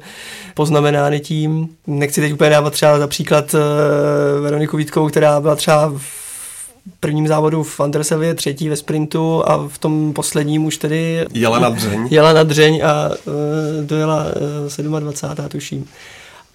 [0.55, 1.69] poznamenány tím.
[1.87, 3.55] Nechci teď úplně dávat třeba za příklad
[4.43, 6.03] Veroniku Vítkou, která byla třeba v
[7.01, 11.69] prvním závodu v Andersově třetí ve sprintu a v tom posledním už tedy jela na
[11.69, 13.11] dřeň, jela na dřeň a
[13.83, 14.27] dojela
[14.99, 15.49] 27.
[15.49, 15.89] tuším.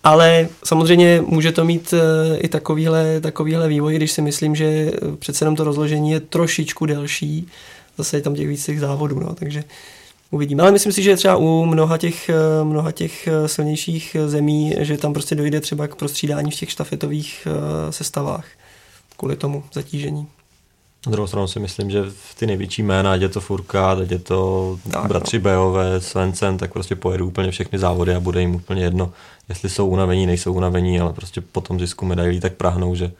[0.03, 5.15] Ale samozřejmě může to mít eh, i takovýhle, takovýhle vývoj, když si myslím, že eh,
[5.19, 7.47] přece jenom to rozložení je trošičku delší.
[7.97, 9.63] Zase je tam těch víc těch závodů, no, takže
[10.31, 10.63] uvidíme.
[10.63, 15.13] Ale myslím si, že třeba u mnoha těch, eh, mnoha těch silnějších zemí, že tam
[15.13, 17.47] prostě dojde třeba k prostřídání v těch štafetových
[17.89, 18.45] sestavách
[19.17, 20.27] kvůli tomu zatížení.
[21.05, 24.11] Na druhou stranu si myslím, že v ty největší jména, ať je to Furka, ať
[24.11, 25.43] je to tak, bratři no.
[25.43, 29.13] Bejové, Svensen, tak prostě pojedu úplně všechny závody a bude jim úplně jedno,
[29.49, 33.11] jestli jsou unavení, nejsou unavení, ale prostě po tom zisku medailí tak prahnou, že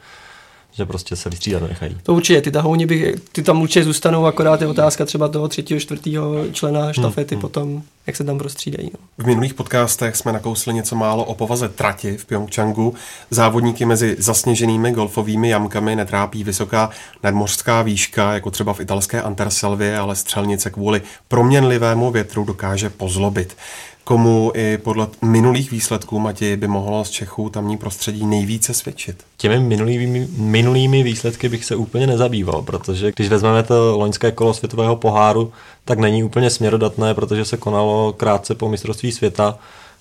[0.76, 1.96] že prostě se vystřídat nechají.
[2.02, 5.80] To určitě, ty tahouni bych, ty tam určitě zůstanou, akorát je otázka třeba toho třetího,
[5.80, 7.40] čtvrtého člena štafety hmm, hmm.
[7.40, 8.90] potom, jak se tam prostřídají.
[8.92, 9.24] No.
[9.24, 12.94] V minulých podcastech jsme nakousli něco málo o povaze trati v Pyeongchangu.
[13.30, 16.90] Závodníky mezi zasněženými golfovými jamkami netrápí vysoká
[17.22, 23.56] nadmořská výška, jako třeba v italské Anterselvě, ale střelnice kvůli proměnlivému větru dokáže pozlobit
[24.04, 29.24] komu i podle minulých výsledků Matěj by mohlo z Čechů tamní prostředí nejvíce svědčit?
[29.36, 34.96] Těmi minulými, minulými výsledky bych se úplně nezabýval, protože když vezmeme to loňské kolo světového
[34.96, 35.52] poháru,
[35.84, 39.58] tak není úplně směrodatné, protože se konalo krátce po mistrovství světa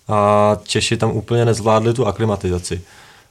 [0.08, 2.82] a Češi tam úplně nezvládli tu aklimatizaci.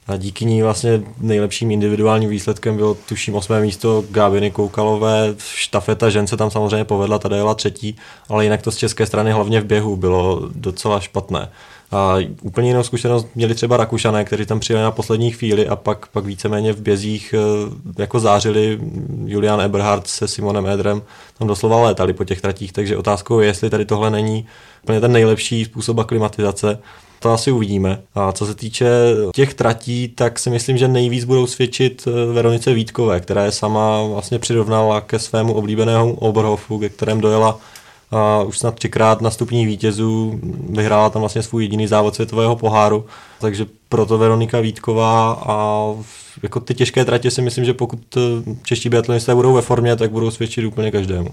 [0.07, 6.27] A díky ní vlastně nejlepším individuálním výsledkem bylo tuším osmé místo Gábiny Koukalové, štafeta žen
[6.27, 7.95] se tam samozřejmě povedla, ta jela třetí,
[8.29, 11.49] ale jinak to z české strany hlavně v běhu bylo docela špatné.
[11.91, 16.07] A úplně jinou zkušenost měli třeba Rakušané, kteří tam přijeli na poslední chvíli a pak,
[16.07, 18.79] pak víceméně v bězích eh, jako zářili
[19.25, 21.01] Julian Eberhardt se Simonem Edrem,
[21.37, 24.45] tam doslova létali po těch tratích, takže otázkou je, jestli tady tohle není
[24.83, 26.79] úplně ten nejlepší způsob aklimatizace
[27.23, 28.01] to asi uvidíme.
[28.15, 28.87] A co se týče
[29.35, 34.03] těch tratí, tak si myslím, že nejvíc budou svědčit eh, Veronice Vítkové, která je sama
[34.03, 37.59] vlastně přirovnala ke svému oblíbenému Oberhofu, ke kterém dojela
[38.11, 43.05] a už snad třikrát na stupní vítězů, vyhrála tam vlastně svůj jediný závod světového poháru,
[43.41, 45.87] takže proto Veronika Vítková a
[46.43, 48.19] jako ty těžké tratě si myslím, že pokud eh,
[48.63, 51.29] čeští biatlonisté budou ve formě, tak budou svědčit úplně každému.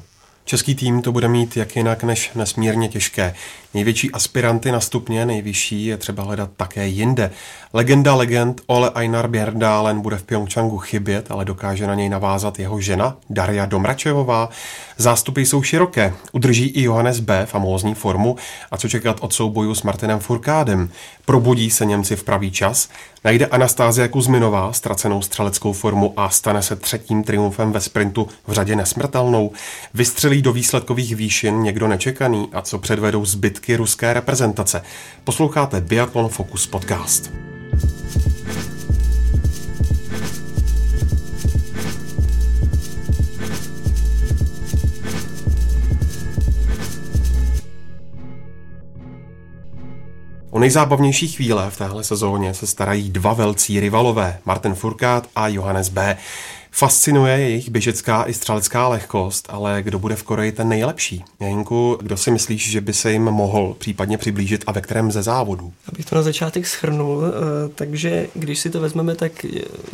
[0.51, 3.35] Český tým to bude mít jak jinak než nesmírně těžké.
[3.75, 7.31] Největší aspiranty na stupně, nejvyšší je třeba hledat také jinde.
[7.73, 12.81] Legenda legend Ole Einar Bjerdálen bude v Pyeongchangu chybět, ale dokáže na něj navázat jeho
[12.81, 14.49] žena Daria Domračevová.
[14.97, 17.47] Zástupy jsou široké, udrží i Johannes B.
[17.47, 18.37] famózní formu
[18.71, 20.91] a co čekat od soubojů s Martinem Furkádem.
[21.25, 22.89] Probudí se Němci v pravý čas,
[23.25, 28.77] najde Anastázia Kuzminová ztracenou střeleckou formu a stane se třetím triumfem ve sprintu v řadě
[28.77, 29.53] nesmrtelnou.
[29.95, 34.83] Vystřelí do výsledkových výšin někdo nečekaný a co předvedou zbytky ruské reprezentace.
[35.25, 37.31] Posloucháte Biathlon Focus podcast.
[50.61, 56.17] Nejzábavnější chvíle v téhle sezóně se starají dva velcí rivalové, Martin Furkát a Johannes B.
[56.71, 61.25] Fascinuje jejich běžecká i střelecká lehkost, ale kdo bude v Koreji ten nejlepší?
[61.41, 65.23] Jinku, kdo si myslíš, že by se jim mohl případně přiblížit a ve kterém ze
[65.23, 65.73] závodů?
[65.89, 69.45] Abych to na začátek schrnul, eh, takže když si to vezmeme tak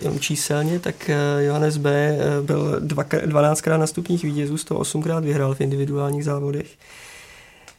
[0.03, 1.91] jenom číselně, tak eh, Johannes B.
[1.91, 6.67] Eh, byl 12krát na stupních vítězů, 108krát vyhrál v individuálních závodech.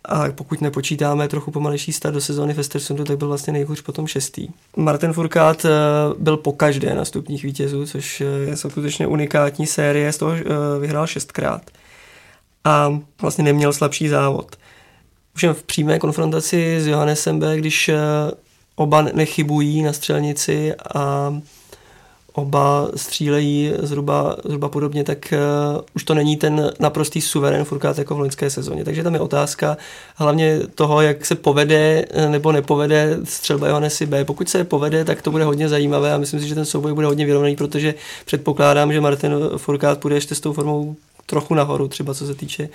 [0.07, 4.07] A pokud nepočítáme trochu pomalejší start do sezóny v Estersundu, tak byl vlastně nejhůř potom
[4.07, 4.47] šestý.
[4.75, 5.69] Martin Furkát eh,
[6.17, 10.43] byl po každé na stupních vítězů, což eh, je skutečně unikátní série, z toho eh,
[10.79, 11.61] vyhrál šestkrát.
[12.63, 14.55] A vlastně neměl slabší závod.
[15.35, 17.89] Už v přímé konfrontaci s Johannesem B., když
[18.75, 21.33] oba nechybují na střelnici a
[22.37, 25.33] oba střílejí zhruba, zhruba podobně, tak
[25.75, 28.83] uh, už to není ten naprostý suverén furkát jako v loňské sezóně.
[28.83, 29.77] Takže tam je otázka
[30.15, 34.25] hlavně toho, jak se povede eh, nebo nepovede střelba Johannesy B.
[34.25, 37.07] Pokud se povede, tak to bude hodně zajímavé a myslím si, že ten souboj bude
[37.07, 37.93] hodně vyrovnaný, protože
[38.25, 40.95] předpokládám, že Martin Furkát půjde ještě s tou formou
[41.25, 42.69] trochu nahoru, třeba co se týče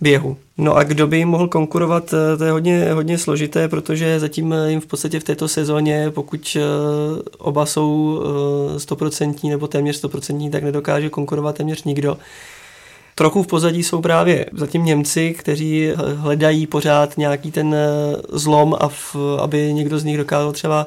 [0.00, 0.36] běhu.
[0.58, 4.54] No a kdo by jim mohl konkurovat, eh, to je hodně, hodně složité, protože zatím
[4.66, 6.62] jim v podstatě v této sezóně, pokud eh,
[7.38, 8.20] oba jsou
[8.76, 12.18] eh, stoprocentní nebo téměř stoprocentní, tak nedokáže konkurovat téměř nikdo.
[13.14, 17.76] Trochu v pozadí jsou právě zatím Němci, kteří hledají pořád nějaký ten
[18.32, 20.86] zlom, a v, aby někdo z nich dokázal třeba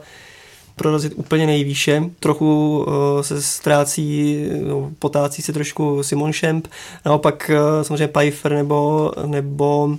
[0.76, 2.04] prorazit úplně nejvýše.
[2.20, 6.68] Trochu uh, se ztrácí, no, potácí se trošku Simon Schemp,
[7.06, 9.98] naopak uh, samozřejmě Pfeiffer nebo, nebo uh,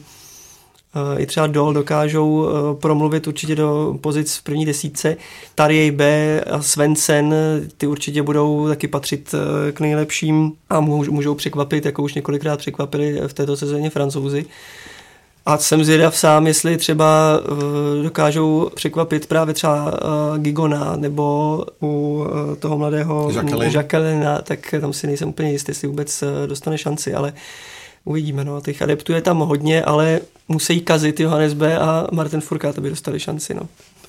[1.19, 2.49] i třeba Dol dokážou
[2.81, 5.17] promluvit určitě do pozic v první desítce.
[5.55, 7.35] Tarjej B a Svensen,
[7.79, 9.35] ty určitě budou taky patřit
[9.73, 14.47] k nejlepším a můžou, můžou překvapit, jako už několikrát překvapili v této sezóně francouzi.
[15.47, 22.25] A jsem zvědav sám, jestli třeba uh, dokážou překvapit právě třeba uh, Gigona nebo u
[22.49, 23.31] uh, toho mladého
[23.73, 27.33] Jacquelina, tak tam si nejsem úplně jistý, jestli vůbec dostane šanci, ale
[28.05, 28.45] uvidíme.
[28.45, 28.61] No.
[28.61, 31.79] Těch adeptů je tam hodně, ale musí kazit Johannes B.
[31.79, 33.55] a Martin Furkát, aby dostali šanci.
[33.55, 33.63] No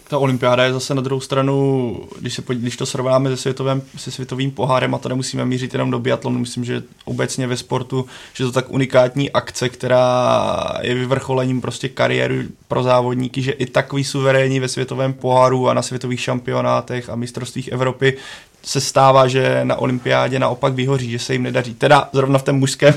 [0.08, 4.12] ta olympiáda je zase na druhou stranu, když, se, když to srovnáme se, světovým, se
[4.12, 8.44] světovým pohárem, a to nemusíme mířit jenom do biatlonu, myslím, že obecně ve sportu, že
[8.44, 14.60] to tak unikátní akce, která je vyvrcholením prostě kariéry pro závodníky, že i takový suverénní
[14.60, 18.18] ve světovém poháru a na světových šampionátech a mistrovstvích Evropy
[18.64, 21.74] se stává, že na olympiádě naopak vyhoří, že se jim nedaří.
[21.74, 22.94] Teda zrovna v tom mužském,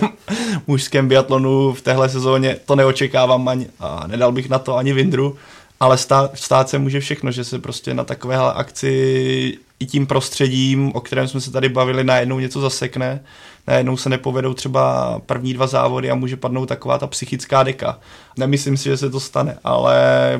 [0.66, 5.36] mužském biatlonu v téhle sezóně to neočekávám ani, a nedal bych na to ani Vindru,
[5.80, 10.92] ale stát, stát se může všechno, že se prostě na takovéhle akci i tím prostředím,
[10.94, 13.20] o kterém jsme se tady bavili, najednou něco zasekne,
[13.66, 17.98] najednou se nepovedou třeba první dva závody a může padnout taková ta psychická deka.
[18.38, 19.96] Nemyslím si, že se to stane, ale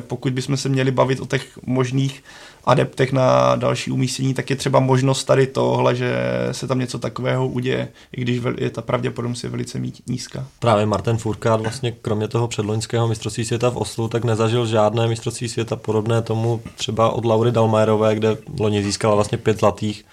[0.07, 2.23] pokud bychom se měli bavit o těch možných
[2.65, 6.15] adeptech na další umístění, tak je třeba možnost tady tohle, že
[6.51, 7.87] se tam něco takového uděje,
[8.17, 10.45] i když je ta pravděpodobnost je velice nízká.
[10.59, 15.49] Právě Martin Furkát vlastně kromě toho předloňského mistrovství světa v Oslu, tak nezažil žádné mistrovství
[15.49, 20.05] světa podobné tomu třeba od Laury Dalmajerové, kde loni získala vlastně pět zlatých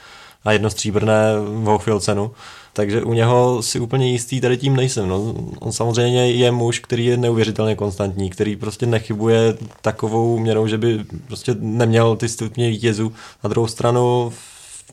[0.44, 1.32] a jedno stříbrné
[1.64, 2.30] v cenu
[2.76, 5.08] takže u něho si úplně jistý tady tím nejsem.
[5.08, 5.34] No.
[5.58, 11.04] On samozřejmě je muž, který je neuvěřitelně konstantní, který prostě nechybuje takovou měrou, že by
[11.26, 13.12] prostě neměl ty stupně vítězů.
[13.44, 14.32] Na druhou stranu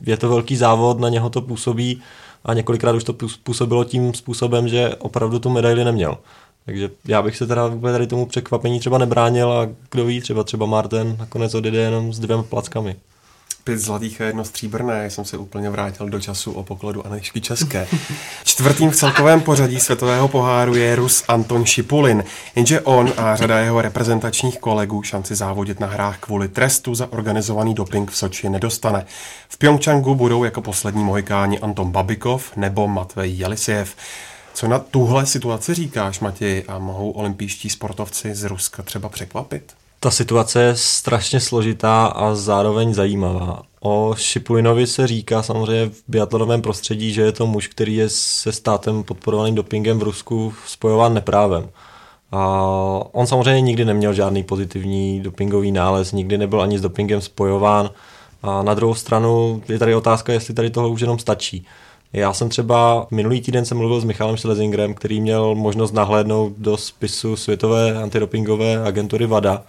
[0.06, 2.02] je to velký závod, na něho to působí
[2.46, 6.18] a několikrát už to působilo tím způsobem, že opravdu tu medaili neměl.
[6.66, 10.44] Takže já bych se teda vůbec tady tomu překvapení třeba nebránil a kdo ví, třeba
[10.44, 12.96] třeba Martin nakonec odjede jenom s dvěma plackami
[13.64, 17.88] pět zlatých a jedno stříbrné, jsem se úplně vrátil do času o pokladu Anešky České.
[18.44, 22.24] Čtvrtým v celkovém pořadí světového poháru je Rus Anton Šipulin,
[22.56, 27.74] jenže on a řada jeho reprezentačních kolegů šanci závodit na hrách kvůli trestu za organizovaný
[27.74, 29.06] doping v Soči nedostane.
[29.50, 33.96] V Pyeongchangu budou jako poslední mohikáni Anton Babikov nebo Matvej Jelisiev.
[34.54, 39.81] Co na tuhle situaci říkáš, Matěj, a mohou olympijští sportovci z Ruska třeba překvapit?
[40.04, 43.62] Ta situace je strašně složitá a zároveň zajímavá.
[43.80, 48.52] O Šipulinovi se říká samozřejmě v biatlonovém prostředí, že je to muž, který je se
[48.52, 51.70] státem podporovaným dopingem v Rusku spojován neprávem.
[52.32, 52.62] A
[53.12, 57.90] on samozřejmě nikdy neměl žádný pozitivní dopingový nález, nikdy nebyl ani s dopingem spojován.
[58.44, 61.66] A na druhou stranu je tady otázka, jestli tady toho už jenom stačí.
[62.14, 66.78] Já jsem třeba minulý týden jsem mluvil s Michalem Schlesingerem, který měl možnost nahlédnout do
[66.78, 69.64] spisu Světové antidopingové agentury VADA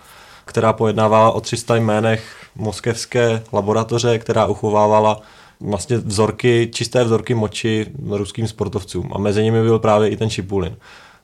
[0.44, 2.24] která pojednávala o 300 jménech
[2.56, 5.20] moskevské laboratoře, která uchovávala
[5.60, 9.10] vlastně vzorky, čisté vzorky moči ruským sportovcům.
[9.14, 10.76] A mezi nimi byl právě i ten Šipulin.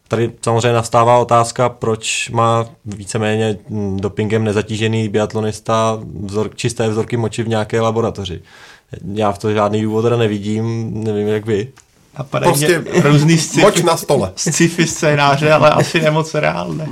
[0.09, 3.59] Tady samozřejmě nastává otázka, proč má víceméně
[3.97, 8.43] dopingem nezatížený biatlonista vzor, čisté vzorky moči v nějaké laboratoři.
[9.15, 11.69] Já v to žádný důvod teda nevidím, nevím jak vy.
[12.19, 14.33] Napadají prostě různý sci- moč na stole.
[14.37, 16.89] sci-fi scénáře, ale asi nemoc reálné.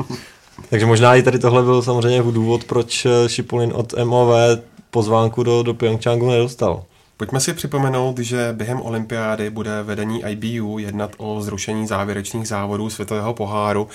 [0.70, 4.28] Takže možná i tady tohle byl samozřejmě důvod, proč Šipulin od MOV
[4.90, 6.84] pozvánku do, do Pyeongchangu nedostal.
[7.16, 13.34] Pojďme si připomenout, že během olympiády bude vedení IBU jednat o zrušení závěrečných závodů světového
[13.34, 13.88] poháru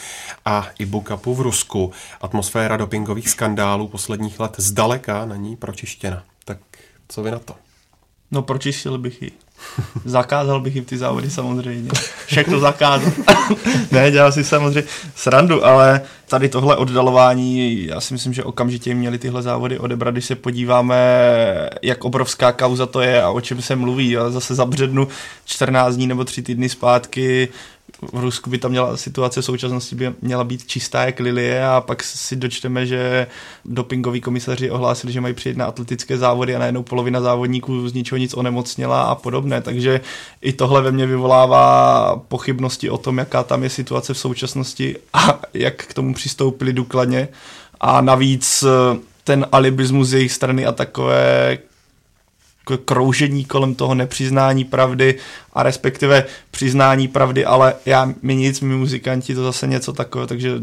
[0.45, 1.91] a IBU Cupu v Rusku.
[2.21, 6.23] Atmosféra dopingových skandálů posledních let zdaleka není pročištěna.
[6.45, 6.57] Tak
[7.07, 7.55] co vy na to?
[8.31, 9.31] No pročistil bych ji.
[10.05, 11.91] Zakázal bych jim ty závody samozřejmě.
[12.25, 13.11] Všechno zakázal.
[13.91, 14.83] ne, dělal si samozřejmě
[15.15, 20.25] srandu, ale tady tohle oddalování, já si myslím, že okamžitě měli tyhle závody odebrat, když
[20.25, 20.97] se podíváme,
[21.81, 24.17] jak obrovská kauza to je a o čem se mluví.
[24.17, 25.07] A zase za břednu
[25.45, 27.49] 14 dní nebo 3 týdny zpátky
[28.01, 31.81] v Rusku by tam měla situace v současnosti by měla být čistá jak lilie a
[31.81, 33.27] pak si dočteme, že
[33.65, 38.17] dopingoví komisaři ohlásili, že mají přijet na atletické závody a najednou polovina závodníků z ničeho
[38.17, 39.61] nic onemocněla a podobné.
[39.61, 40.01] Takže
[40.41, 45.39] i tohle ve mně vyvolává pochybnosti o tom, jaká tam je situace v současnosti a
[45.53, 47.27] jak k tomu přistoupili důkladně.
[47.81, 51.57] A navíc eh, ten alibismus z jejich strany a takové
[52.77, 55.17] kroužení kolem toho nepřiznání pravdy
[55.53, 60.59] a respektive přiznání pravdy, ale já, mi nic, my muzikanti, to zase něco takového, takže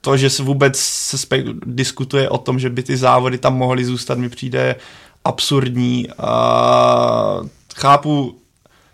[0.00, 3.84] to, že se vůbec se spe- diskutuje o tom, že by ty závody tam mohly
[3.84, 4.76] zůstat, mi přijde
[5.24, 6.08] absurdní.
[6.18, 7.40] A
[7.74, 8.38] chápu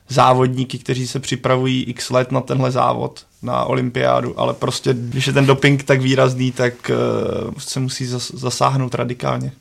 [0.08, 5.32] závodníky, kteří se připravují x let na tenhle závod, na olympiádu, ale prostě, když je
[5.32, 9.52] ten doping tak výrazný, tak uh, se musí zas- zasáhnout radikálně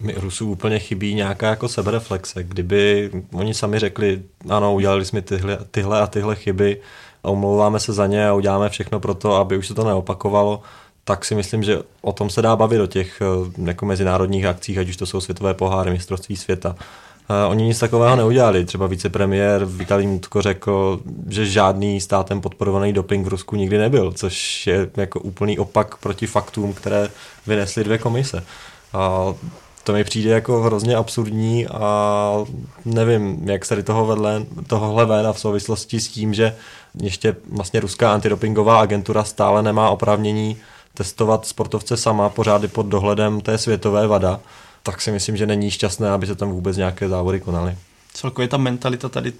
[0.00, 2.44] mi Rusů úplně chybí nějaká jako sebereflexe.
[2.44, 6.80] Kdyby oni sami řekli, ano, udělali jsme tyhle, tyhle a tyhle chyby
[7.24, 10.62] a omlouváme se za ně a uděláme všechno pro to, aby už se to neopakovalo,
[11.04, 14.78] tak si myslím, že o tom se dá bavit do těch eh, jako mezinárodních akcích,
[14.78, 16.76] ať už to jsou světové poháry, mistrovství světa.
[17.30, 18.64] Uh, oni nic takového neudělali.
[18.64, 24.66] Třeba vicepremiér Vitalij Mutko řekl, že žádný státem podporovaný doping v Rusku nikdy nebyl, což
[24.66, 27.08] je jako úplný opak proti faktům, které
[27.46, 28.44] vynesly dvě komise.
[28.94, 29.34] Uh,
[29.86, 32.44] to mi přijde jako hrozně absurdní a
[32.84, 36.56] nevím, jak se tady toho vedle, tohohle ven a v souvislosti s tím, že
[37.02, 40.56] ještě vlastně ruská antidopingová agentura stále nemá oprávnění
[40.94, 44.40] testovat sportovce sama pořády pod dohledem té světové vada,
[44.82, 47.76] tak si myslím, že není šťastné, aby se tam vůbec nějaké závody konaly.
[48.14, 49.32] Celkově ta mentalita tady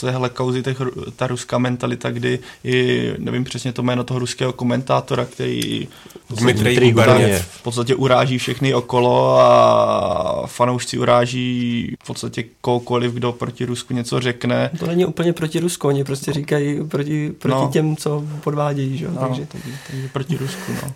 [0.00, 0.80] téhle kauzy těch,
[1.16, 5.88] ta ruská mentalita, kdy i, nevím přesně to jméno toho ruského komentátora, který
[6.30, 6.94] Dmitrij
[7.40, 14.20] v podstatě uráží všechny okolo a fanoušci uráží v podstatě koukoliv, kdo proti Rusku něco
[14.20, 14.70] řekne.
[14.78, 17.70] To není úplně proti Rusku, oni prostě říkají proti, proti no.
[17.72, 19.08] těm, co podvádějí, že?
[19.08, 20.92] No, takže, takže, takže proti Rusku, no.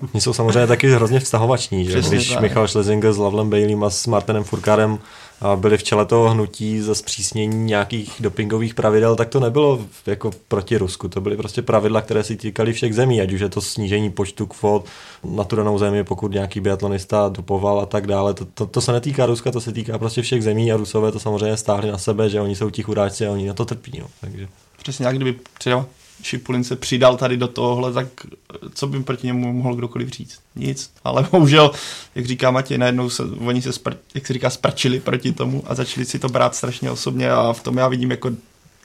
[0.14, 1.90] Oni jsou samozřejmě taky hrozně vztahovační, že?
[1.90, 2.40] Přesně Když tak.
[2.40, 4.98] Michal Schlesinger s Lavlem Baileym a s Martinem Furkárem
[5.56, 10.76] byli v čele toho hnutí za zpřísnění nějakých dopingových pravidel, tak to nebylo jako proti
[10.76, 11.08] Rusku.
[11.08, 14.46] To byly prostě pravidla, které si týkaly všech zemí, ať už je to snížení počtu
[14.46, 14.86] kvot
[15.24, 18.34] na tu danou zemi, pokud nějaký biatlonista dopoval a tak dále.
[18.34, 21.20] To, to, to, se netýká Ruska, to se týká prostě všech zemí a Rusové to
[21.20, 23.98] samozřejmě stáhli na sebe, že oni jsou ti chudáci a oni na to trpí.
[24.00, 24.06] No.
[24.20, 24.48] Takže.
[24.82, 25.86] Přesně jak kdyby třeba
[26.22, 28.06] Šipulin se přidal tady do tohohle, tak
[28.74, 30.38] co by proti němu mohl kdokoliv říct?
[30.56, 30.90] Nic.
[31.04, 31.70] Ale bohužel,
[32.14, 35.74] jak říká Matěj, najednou se, oni se, spr, jak se říká, sprčili proti tomu a
[35.74, 38.30] začali si to brát strašně osobně a v tom já vidím jako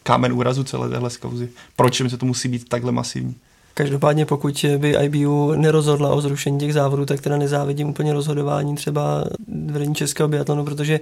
[0.03, 1.49] kámen úrazu celé téhle kauzy.
[1.75, 3.35] Proč se to musí být takhle masivní?
[3.73, 9.23] Každopádně pokud by IBU nerozhodla o zrušení těch závodů, tak teda nezávidím úplně rozhodování třeba
[9.65, 10.99] vedení českého biatlonu, protože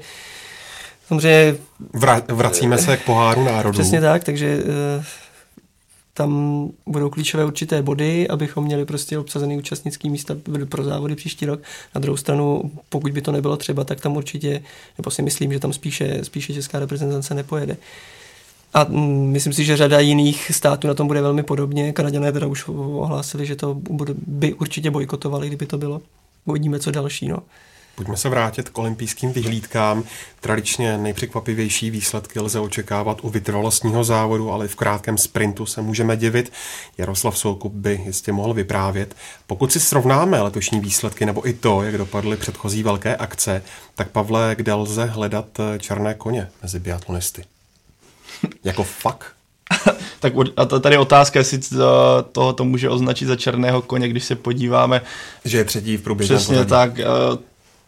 [1.07, 1.55] samozřejmě...
[1.93, 3.73] Vra- vracíme se k poháru národů.
[3.73, 4.63] Přesně tak, takže
[4.97, 5.03] uh,
[6.17, 10.35] tam budou klíčové určité body, abychom měli prostě obsazený účastnický místa
[10.69, 11.61] pro závody příští rok.
[11.95, 14.63] Na druhou stranu, pokud by to nebylo třeba, tak tam určitě,
[14.97, 17.77] nebo si myslím, že tam spíše, spíše česká reprezentace nepojede.
[18.73, 21.93] A mm, myslím si, že řada jiných států na tom bude velmi podobně.
[21.93, 23.77] Kanaděné teda už ohlásili, že to
[24.27, 26.01] by určitě bojkotovali, kdyby to bylo.
[26.45, 27.27] Uvidíme, co další.
[27.27, 27.37] No.
[27.95, 30.03] Pojďme se vrátit k olympijským vyhlídkám.
[30.41, 36.51] Tradičně nejpřekvapivější výsledky lze očekávat u vytrvalostního závodu, ale v krátkém sprintu se můžeme divit.
[36.97, 39.15] Jaroslav Soukup by jistě mohl vyprávět.
[39.47, 43.63] Pokud si srovnáme letošní výsledky nebo i to, jak dopadly předchozí velké akce,
[43.95, 47.45] tak Pavle, kde lze hledat eh, černé koně mezi biatlonisty?
[48.63, 49.25] jako fakt?
[50.19, 51.59] tak a tady otázka, jestli
[52.31, 55.01] toho to může označit za černého koně, když se podíváme.
[55.45, 56.69] Že je třetí v průběžném Přesně pořadí.
[56.69, 56.91] tak.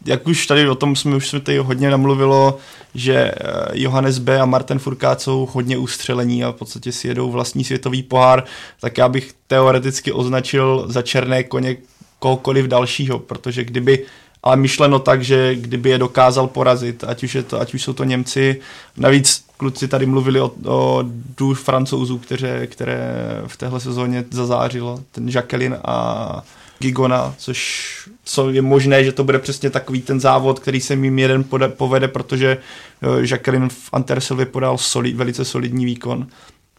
[0.06, 2.58] Jak už tady o tom jsme už jsme tady hodně namluvilo,
[2.94, 3.34] že eh,
[3.72, 4.40] Johannes B.
[4.40, 8.44] a Martin Furkát jsou hodně ustřelení a v podstatě si jedou vlastní světový pohár,
[8.80, 11.76] tak já bych teoreticky označil za černé koně
[12.18, 14.04] kohokoliv dalšího, protože kdyby
[14.42, 17.92] ale myšleno tak, že kdyby je dokázal porazit, ať už, je to, ať už jsou
[17.92, 18.60] to Němci,
[18.96, 21.04] navíc kluci tady mluvili o, o
[21.36, 23.10] dvou francouzů, které, které
[23.46, 26.42] v téhle sezóně zazářilo, ten Jacqueline a
[26.80, 31.18] Gigona, což co je možné, že to bude přesně takový ten závod, který se jim
[31.18, 32.58] jeden pode, povede, protože
[33.02, 36.26] eh, Jacqueline v Antersilvě podal solid, velice solidní výkon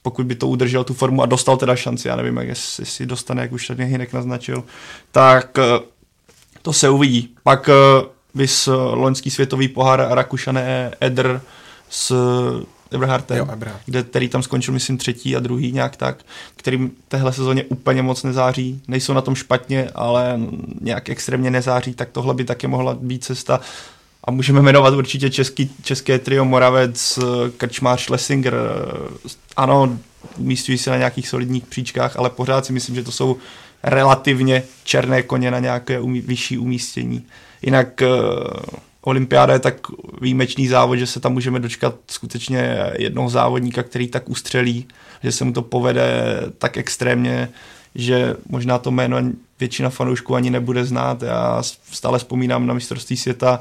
[0.01, 3.05] pokud by to udržel tu formu a dostal teda šanci, já nevím, jak jestli si
[3.05, 4.63] dostane, jak už tady Hinek naznačil,
[5.11, 5.79] tak eh,
[6.61, 7.35] to se uvidí.
[7.43, 7.73] Pak uh,
[8.35, 11.41] vys loňský světový pohár Rakušané Eder
[11.89, 12.11] s
[12.91, 13.81] Eberhardtem, jo, Eberhard.
[13.85, 16.17] kde, který tam skončil, myslím, třetí a druhý nějak tak,
[16.55, 18.81] kterým téhle sezóně úplně moc nezáří.
[18.87, 20.39] Nejsou na tom špatně, ale
[20.81, 23.59] nějak extrémně nezáří, tak tohle by také mohla být cesta.
[24.23, 27.19] A můžeme jmenovat určitě český, české trio Moravec,
[27.57, 28.55] Krčmář, Schlesinger.
[29.57, 29.97] Ano,
[30.37, 33.37] umístují se na nějakých solidních příčkách, ale pořád si myslím, že to jsou
[33.83, 37.25] relativně černé koně na nějaké umí, vyšší umístění.
[37.61, 38.09] Jinak uh,
[39.01, 39.75] olympiáda je tak
[40.21, 44.87] výjimečný závod, že se tam můžeme dočkat skutečně jednoho závodníka, který tak ustřelí,
[45.23, 46.23] že se mu to povede
[46.57, 47.49] tak extrémně,
[47.95, 49.17] že možná to jméno
[49.59, 51.21] většina fanoušků ani nebude znát.
[51.21, 53.59] Já stále vzpomínám na mistrovství světa,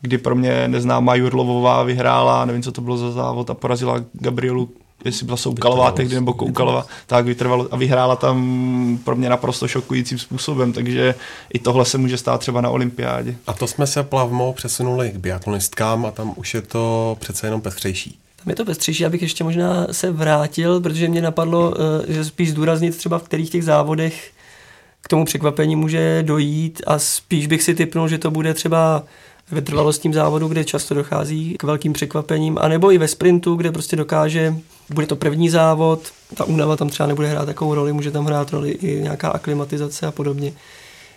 [0.00, 4.70] kdy pro mě neznámá Jurlovová vyhrála, nevím, co to bylo za závod, a porazila Gabrielu
[5.04, 10.18] jestli byla Soukalová tehdy nebo Koukalová, tak vytrvalo a vyhrála tam pro mě naprosto šokujícím
[10.18, 11.14] způsobem, takže
[11.52, 13.36] i tohle se může stát třeba na olympiádě.
[13.46, 17.60] A to jsme se plavmo přesunuli k biatlonistkám a tam už je to přece jenom
[17.60, 18.18] pestřejší.
[18.36, 21.74] Tam je to pestřejší, abych ještě možná se vrátil, protože mě napadlo,
[22.08, 24.30] eh, že spíš zdůraznit třeba v kterých těch závodech
[25.00, 29.02] k tomu překvapení může dojít a spíš bych si typnul, že to bude třeba
[29.50, 33.96] ve trvalostním závodu, kde často dochází k velkým překvapením, anebo i ve sprintu, kde prostě
[33.96, 34.54] dokáže,
[34.90, 38.50] bude to první závod, ta únava tam třeba nebude hrát takovou roli, může tam hrát
[38.50, 40.52] roli i nějaká aklimatizace a podobně.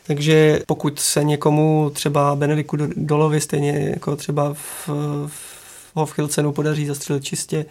[0.07, 4.89] Takže pokud se někomu třeba Benediku Dolovi, stejně jako třeba v,
[5.27, 7.65] v Hofchilcenu podaří zastřelit čistě,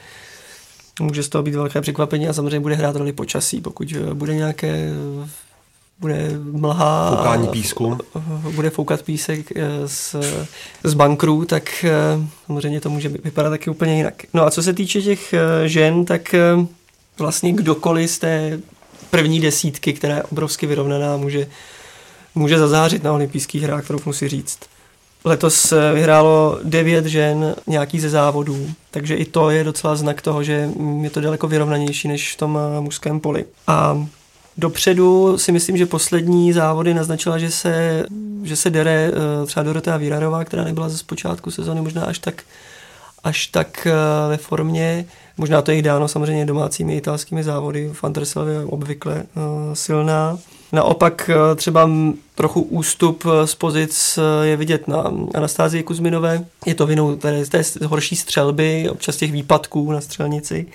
[1.00, 3.60] může z toho být velké překvapení a samozřejmě bude hrát roli počasí.
[3.60, 4.90] Pokud bude nějaké
[6.00, 7.16] bude mlha.
[7.16, 7.98] Foukání písku.
[8.54, 10.16] Bude foukat písek eh, z,
[10.84, 11.90] z bankru, tak eh,
[12.46, 14.14] samozřejmě to může vypadat taky úplně jinak.
[14.34, 16.34] No a co se týče těch eh, žen, tak
[17.18, 18.60] vlastně kdokoliv z té
[19.10, 21.48] první desítky, která je obrovsky vyrovnaná, může,
[22.34, 24.58] může zazářit na olympijských hrách, kterou musí říct.
[25.24, 30.70] Letos vyhrálo devět žen nějaký ze závodů, takže i to je docela znak toho, že
[31.02, 33.44] je to daleko vyrovnanější než v tom mužském poli.
[33.66, 34.06] A
[34.58, 38.04] Dopředu si myslím, že poslední závody naznačila, že se,
[38.42, 42.42] že se dere eh, třeba Dorotea Vírarová, která nebyla ze zpočátku sezóny možná až tak,
[43.24, 43.92] až tak eh,
[44.28, 45.06] ve formě.
[45.36, 47.90] Možná to je dáno samozřejmě domácími italskými závody.
[47.92, 50.38] Fantarsel je obvykle uh, silná.
[50.72, 51.90] Naopak třeba
[52.34, 56.44] trochu ústup z pozic je vidět na Anastázii Kuzminové.
[56.66, 60.66] Je to vinou té, té horší střelby, občas těch výpadků na střelnici.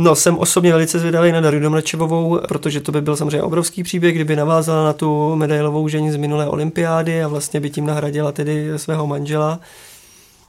[0.00, 4.14] No, jsem osobně velice zvědavý na Daru Domračevovou, protože to by byl samozřejmě obrovský příběh,
[4.14, 8.68] kdyby navázala na tu medailovou žení z minulé olympiády a vlastně by tím nahradila tedy
[8.76, 9.60] svého manžela,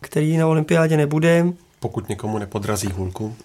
[0.02, 1.46] který na olympiádě nebude.
[1.80, 3.36] Pokud někomu nepodrazí hůlku.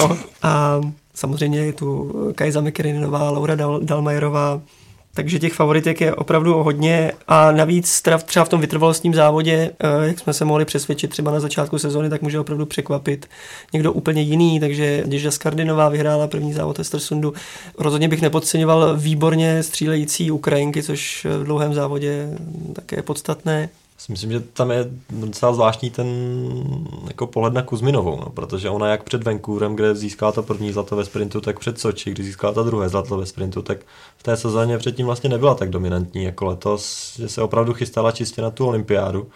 [0.00, 0.80] No, a
[1.14, 4.60] samozřejmě je tu Kajza Mekerinová, Laura Dal- Dalmajerová,
[5.16, 10.18] takže těch favoritek je opravdu hodně a navíc třeba v tom vytrvalostním závodě, eh, jak
[10.18, 13.26] jsme se mohli přesvědčit třeba na začátku sezóny, tak může opravdu překvapit
[13.72, 17.34] někdo úplně jiný, takže Děžda Skardinová vyhrála první závod Estersundu.
[17.78, 22.28] Rozhodně bych nepodceňoval výborně střílející Ukrajinky, což v dlouhém závodě
[22.72, 23.68] také je podstatné
[24.08, 26.06] myslím, že tam je docela zvláštní ten
[27.08, 30.96] jako pohled na Kuzminovou, no, protože ona jak před Vancouverem, kde získala to první zlato
[30.96, 33.78] ve sprintu, tak před Soči, kdy získala to druhé zlato ve sprintu, tak
[34.16, 38.42] v té sezóně předtím vlastně nebyla tak dominantní jako letos, že se opravdu chystala čistě
[38.42, 39.26] na tu olympiádu.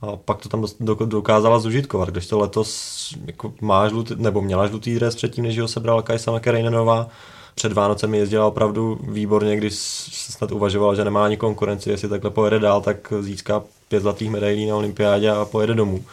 [0.00, 0.64] A pak to tam
[1.04, 5.68] dokázala zužitkovat, když to letos jako má žlutý, nebo měla žlutý dres předtím, než ho
[5.68, 7.08] sebrala Kajsa McKerreinerová,
[7.54, 9.74] před Vánocem jezdila opravdu výborně, když
[10.12, 14.30] se snad uvažoval, že nemá ani konkurenci, jestli takhle pojede dál, tak získá pět zlatých
[14.30, 16.04] medailí na olympiádě a pojede domů.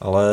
[0.00, 0.24] Ale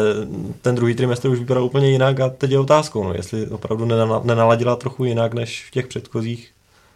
[0.61, 3.85] ten druhý trimestr už vypadal úplně jinak a teď je otázkou, no, jestli opravdu
[4.23, 6.51] nenaladila trochu jinak než v těch předchozích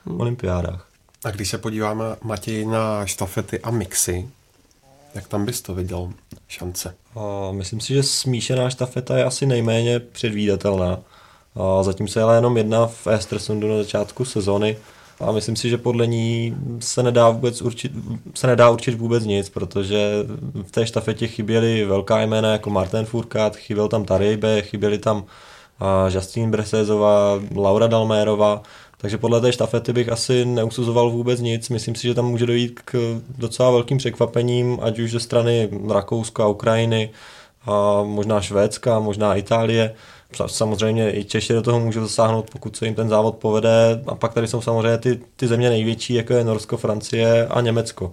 [0.06, 0.22] hmm.
[0.22, 0.86] olympiádách.
[1.26, 4.28] A když se podíváme, Matěj, na štafety a mixy,
[5.16, 6.10] jak tam bys to viděl
[6.47, 6.95] šance?
[7.16, 11.00] A myslím si, že smíšená štafeta je asi nejméně předvídatelná.
[11.56, 14.78] A zatím se ale jenom jedna v Estersundu na začátku sezóny
[15.20, 17.91] a myslím si, že podle ní se nedá, vůbec určit,
[18.36, 20.11] se nedá určit vůbec nic, protože
[20.63, 25.24] v té štafetě chyběly velká jména jako Martin Furkat, chyběl tam Tarejbe, chyběli tam
[26.09, 28.61] Justin Bresezová, Laura Dalmérova,
[28.97, 31.70] takže podle té štafety bych asi neusuzoval vůbec nic.
[31.70, 36.47] Myslím si, že tam může dojít k docela velkým překvapením, ať už ze strany Rakouska,
[36.47, 37.09] Ukrajiny,
[37.70, 39.93] a možná Švédska, možná Itálie.
[40.47, 44.01] Samozřejmě i Češi do toho můžou zasáhnout, pokud se jim ten závod povede.
[44.07, 48.11] A pak tady jsou samozřejmě ty, ty země největší, jako je Norsko, Francie a Německo.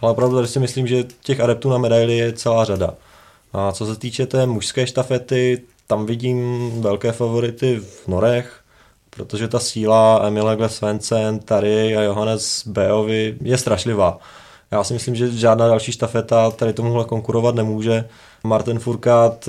[0.00, 2.94] Ale opravdu tady si myslím, že těch adeptů na medaily je celá řada.
[3.52, 8.60] A co se týče té mužské štafety, tam vidím velké favority v Norech,
[9.10, 14.18] protože ta síla Emile Svensson, Tary a Johannes Beovi je strašlivá.
[14.70, 18.04] Já si myslím, že žádná další štafeta tady tomuhle konkurovat nemůže.
[18.46, 19.48] Martin Furkat,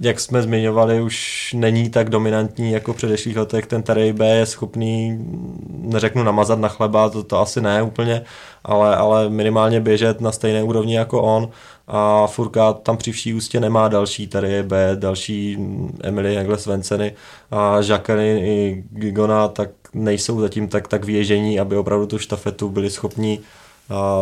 [0.00, 3.66] jak jsme zmiňovali, už není tak dominantní jako v předešlých letech.
[3.66, 5.24] Ten Terry B je schopný,
[5.70, 8.22] neřeknu namazat na chleba, to, to asi ne úplně,
[8.64, 11.48] ale, ale minimálně běžet na stejné úrovni jako on
[11.86, 15.58] a Furkat tam při vší ústě nemá další Terry B, další
[16.02, 17.12] Emily Engle Svenseny
[17.50, 22.90] a Jacqueline i Gigona tak nejsou zatím tak, tak věžení, aby opravdu tu štafetu byli
[22.90, 23.40] schopni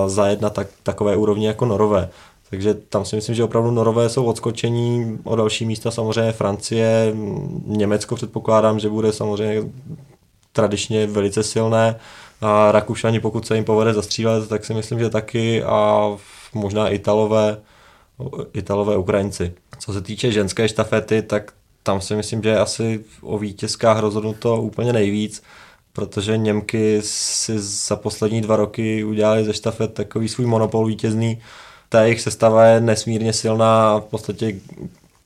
[0.06, 2.08] zajet na tak, takové úrovni jako Norové.
[2.50, 7.14] Takže tam si myslím, že opravdu Norové jsou odskočení o další místa, samozřejmě Francie,
[7.66, 9.62] Německo předpokládám, že bude samozřejmě
[10.52, 11.96] tradičně velice silné
[12.40, 16.08] a Rakušani, pokud se jim povede zastřílet, tak si myslím, že taky a
[16.54, 17.60] možná Italové,
[18.52, 19.52] Italové Ukrajinci.
[19.78, 24.92] Co se týče ženské štafety, tak tam si myslím, že asi o vítězkách rozhodnuto úplně
[24.92, 25.42] nejvíc
[25.92, 31.42] protože Němky si za poslední dva roky udělali ze štafet takový svůj monopol vítězný.
[31.92, 34.52] Ta jejich sestava je nesmírně silná a v podstatě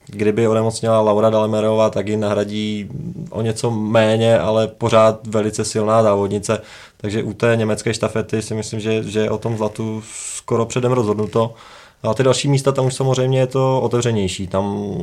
[0.07, 2.89] kdyby onemocněla Laura Dalmerová, tak ji nahradí
[3.31, 6.61] o něco méně, ale pořád velice silná závodnice.
[6.97, 10.03] Takže u té německé štafety si myslím, že, že o tom zlatu
[10.37, 11.55] skoro předem rozhodnuto.
[12.05, 14.47] A ty další místa, tam už samozřejmě je to otevřenější.
[14.47, 14.95] Tam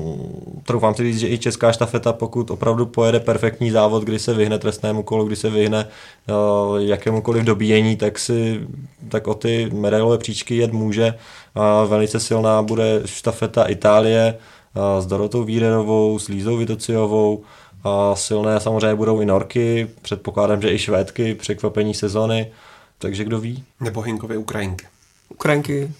[0.64, 4.60] troufám si říct, že i česká štafeta, pokud opravdu pojede perfektní závod, kdy se vyhne
[4.60, 8.62] trestnému kolu, kdy se vyhne uh, jakémukoliv dobíjení, tak si
[9.10, 11.14] tak o ty medailové příčky jet může.
[11.56, 14.38] A velice silná bude štafeta Itálie
[14.76, 17.44] uh, s Dorotou Vírenovou, s Lízou Vitociovou,
[17.84, 22.52] a silné samozřejmě budou i Norky, předpokládám, že i Švédky, překvapení sezony,
[22.98, 23.64] takže kdo ví.
[23.80, 24.86] Nebo Hinkové Ukrajinky.
[25.30, 25.92] Ukrajinky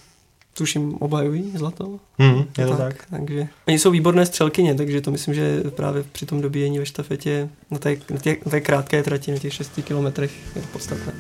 [0.54, 2.00] tuším, obhajují zlato.
[2.18, 3.06] Mm, je to tak, tak.
[3.10, 7.50] Takže oni jsou výborné střelkyně, takže to myslím, že právě při tom dobíjení ve štafetě
[7.72, 11.14] na té, na té, na té krátké trati, na těch 6 kilometrech je to podstatné.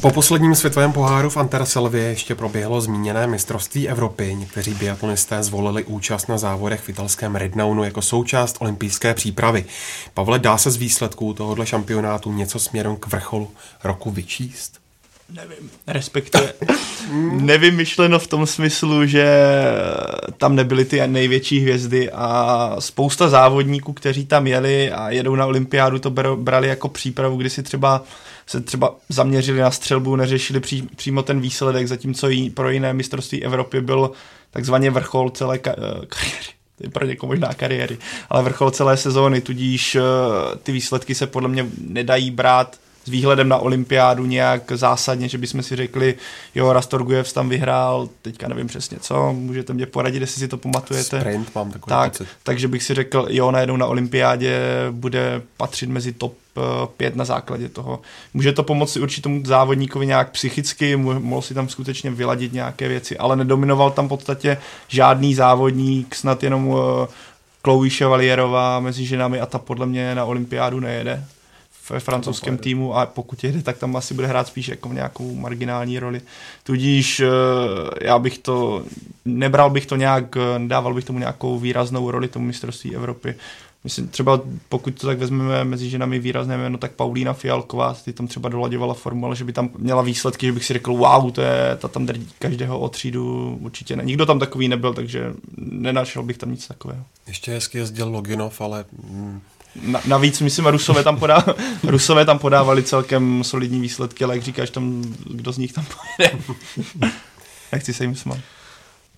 [0.00, 4.34] Po posledním světovém poháru v Anterselvě ještě proběhlo zmíněné mistrovství Evropy.
[4.34, 9.64] Někteří biatlonisté zvolili účast na závodech v italském Rednaunu jako součást olympijské přípravy.
[10.14, 13.50] Pavle, dá se z výsledků tohohle šampionátu něco směrem k vrcholu
[13.84, 14.78] roku vyčíst?
[15.34, 16.52] Nevím, respektive
[17.30, 19.26] nevím myšleno v tom smyslu, že
[20.36, 25.98] tam nebyly ty největší hvězdy a spousta závodníků, kteří tam jeli a jedou na olympiádu,
[25.98, 28.04] to brali jako přípravu, kdy si třeba
[28.48, 33.44] se třeba zaměřili na střelbu, neřešili pří, přímo ten výsledek, zatímco jí, pro jiné mistrovství
[33.44, 34.10] Evropy byl
[34.50, 36.48] takzvaně vrchol celé ka- eh, kariéry.
[36.78, 37.98] To je pro někoho možná kariéry,
[38.30, 40.02] ale vrchol celé sezóny, tudíž uh,
[40.62, 42.76] ty výsledky se podle mě nedají brát
[43.08, 46.14] s výhledem na olympiádu nějak zásadně, že bychom si řekli,
[46.54, 51.20] jo, Rastorgujev tam vyhrál, teďka nevím přesně co, můžete mě poradit, jestli si to pamatujete.
[51.20, 52.28] Sprint mám takový tak, pocit.
[52.42, 56.60] Takže bych si řekl, jo, najednou na olympiádě bude patřit mezi top eh,
[56.96, 58.00] pět na základě toho.
[58.34, 63.36] Může to pomoci určitému závodníkovi nějak psychicky, mohl si tam skutečně vyladit nějaké věci, ale
[63.36, 66.78] nedominoval tam v podstatě žádný závodník, snad jenom uh,
[67.64, 71.24] Chloe Chevalierová mezi ženami a ta podle mě na olympiádu nejede
[71.90, 75.98] ve francouzském týmu a pokud jede, tak tam asi bude hrát spíš jako nějakou marginální
[75.98, 76.20] roli.
[76.62, 77.26] Tudíž eh,
[78.02, 78.84] já bych to,
[79.24, 83.34] nebral bych to nějak, nedával bych tomu nějakou výraznou roli tomu mistrovství Evropy.
[83.84, 88.26] Myslím, třeba pokud to tak vezmeme mezi ženami výrazné jméno, tak Paulína Fialková, ty tam
[88.26, 91.40] třeba dolaďovala formu, ale že by tam měla výsledky, že bych si řekl, wow, to
[91.40, 94.04] je, ta tam drží každého o třídu, určitě ne.
[94.04, 97.04] Nikdo tam takový nebyl, takže nenašel bych tam nic takového.
[97.26, 99.40] Ještě hezky jezdil Loginov, ale mm,
[99.82, 101.44] na, navíc, myslím, Rusové tam, podá,
[101.82, 106.38] Rusové tam podávali celkem solidní výsledky, ale jak říkáš, tam, kdo z nich tam pojede.
[107.72, 108.38] Nechci se jim smát.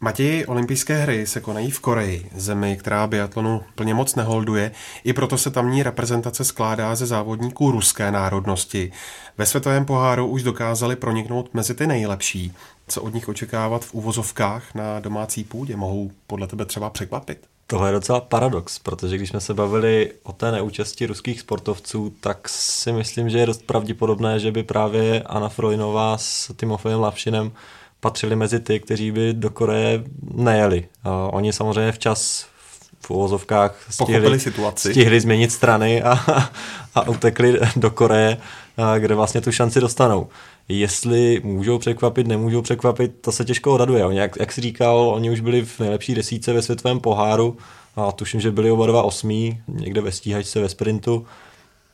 [0.03, 4.71] Matěji, olympijské hry se konají v Koreji, zemi, která biatlonu plně moc neholduje,
[5.05, 8.93] i proto se tamní reprezentace skládá ze závodníků ruské národnosti.
[9.39, 12.53] Ve světovém poháru už dokázali proniknout mezi ty nejlepší.
[12.89, 15.77] Co od nich očekávat v uvozovkách na domácí půdě?
[15.77, 17.47] Mohou podle tebe třeba překvapit?
[17.71, 22.49] Tohle je docela paradox, protože když jsme se bavili o té neúčasti ruských sportovců, tak
[22.49, 27.53] si myslím, že je dost pravděpodobné, že by právě Anna Frolinová s Timofejem Lavšinem
[28.01, 30.05] patřili mezi ty, kteří by do Koreje
[30.35, 30.89] nejeli.
[31.05, 32.47] A oni samozřejmě včas
[33.01, 34.91] v uvozovkách stihli, situaci.
[34.91, 36.19] stihli změnit strany a,
[36.95, 38.37] a utekli do Koreje,
[38.99, 40.29] kde vlastně tu šanci dostanou.
[40.73, 44.07] Jestli můžou překvapit, nemůžou překvapit, to se těžko odhaduje.
[44.07, 47.57] Oni, jak, jak jsi říkal, oni už byli v nejlepší desíce ve světovém poháru
[47.97, 51.27] a tuším, že byli oba dva osmí, někde ve stíhačce ve sprintu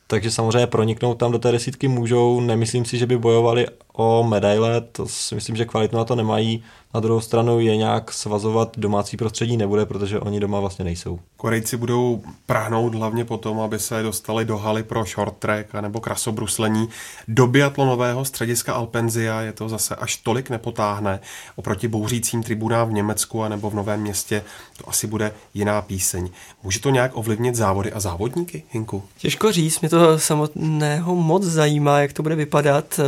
[0.07, 2.41] takže samozřejmě proniknout tam do té desítky můžou.
[2.41, 3.67] Nemyslím si, že by bojovali
[3.97, 6.63] o medaile, to si myslím, že kvalitu na to nemají.
[6.93, 11.19] Na druhou stranu je nějak svazovat domácí prostředí nebude, protože oni doma vlastně nejsou.
[11.37, 16.89] Korejci budou prahnout hlavně potom, aby se dostali do haly pro short track nebo krasobruslení.
[17.27, 21.19] Do biatlonového střediska Alpenzia je to zase až tolik nepotáhne.
[21.55, 24.43] Oproti bouřícím tribunám v Německu a nebo v Novém městě
[24.77, 26.29] to asi bude jiná píseň.
[26.63, 29.03] Může to nějak ovlivnit závody a závodníky, Hinku?
[29.17, 32.99] Těžko říct, mě to samotného moc zajímá, jak to bude vypadat.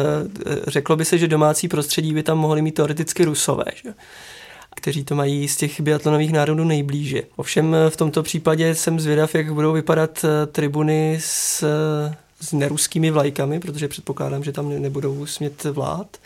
[0.80, 3.93] Řeklo by se, že domácí prostředí by tam mohli mít teoreticky Rusové že?
[4.75, 7.23] kteří to mají z těch biatlonových národů nejblíže.
[7.36, 11.65] Ovšem v tomto případě jsem zvědav, jak budou vypadat eh, tribuny s,
[12.41, 16.17] s neruskými vlajkami, protože předpokládám, že tam nebudou smět vlád.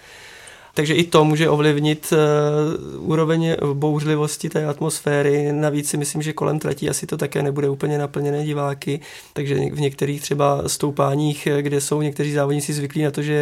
[0.76, 5.52] Takže i to může ovlivnit uh, úroveň bouřlivosti té atmosféry.
[5.52, 9.00] Navíc si myslím, že kolem tratí asi to také nebude úplně naplněné diváky,
[9.34, 13.34] takže v některých třeba stoupáních, kde jsou někteří závodníci zvyklí na to, že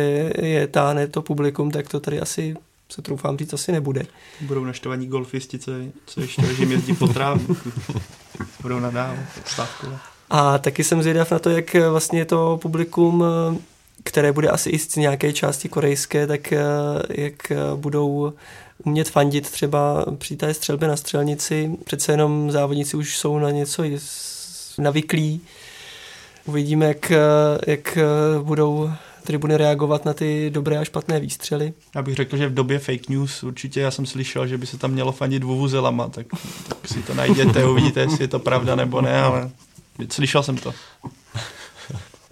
[0.41, 2.55] je táhne to publikum, tak to tady asi
[2.89, 4.05] se troufám říct, asi nebude.
[4.41, 5.71] Budou naštvaní golfisti, co,
[6.05, 7.71] co ještě jim jezdí po trávníku.
[8.61, 9.99] Budou nadávat, stávkovat.
[10.29, 13.23] A taky jsem zvědav na to, jak vlastně to publikum,
[14.03, 16.53] které bude asi i z nějaké části korejské, tak
[17.09, 18.33] jak budou
[18.85, 21.71] umět fandit třeba při té střelbě na střelnici.
[21.83, 23.83] Přece jenom závodníci už jsou na něco
[24.77, 25.41] navyklí.
[26.45, 27.11] Uvidíme, jak,
[27.67, 27.97] jak
[28.43, 28.91] budou
[29.23, 31.73] tribuny reagovat na ty dobré a špatné výstřely.
[31.95, 34.77] Já bych řekl, že v době fake news určitě já jsem slyšel, že by se
[34.77, 36.27] tam mělo fandit vuvuzelama, tak,
[36.67, 39.49] tak si to najděte, uvidíte, jestli je to pravda nebo ne, ale
[40.09, 40.73] slyšel jsem to.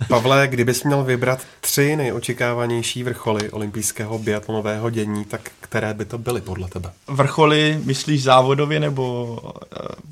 [0.09, 6.41] Pavle, kdybys měl vybrat tři nejočekávanější vrcholy olympijského biatlonového dění, tak které by to byly
[6.41, 6.91] podle tebe?
[7.07, 9.49] Vrcholy, myslíš závodově, nebo uh,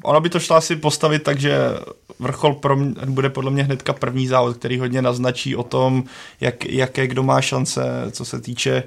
[0.03, 1.57] ono by to šlo asi postavit tak, že
[2.19, 6.03] vrchol pro mě, bude podle mě hnedka první závod, který hodně naznačí o tom,
[6.41, 7.81] jak, jaké kdo má šance,
[8.11, 8.83] co se týče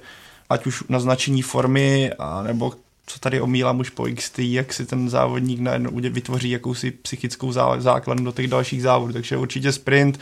[0.51, 2.73] ať už naznačení formy, a nebo
[3.07, 8.25] co tady omílám už po XT, jak si ten závodník najednou vytvoří jakousi psychickou základnu
[8.25, 9.13] do těch dalších závodů.
[9.13, 10.21] Takže určitě sprint,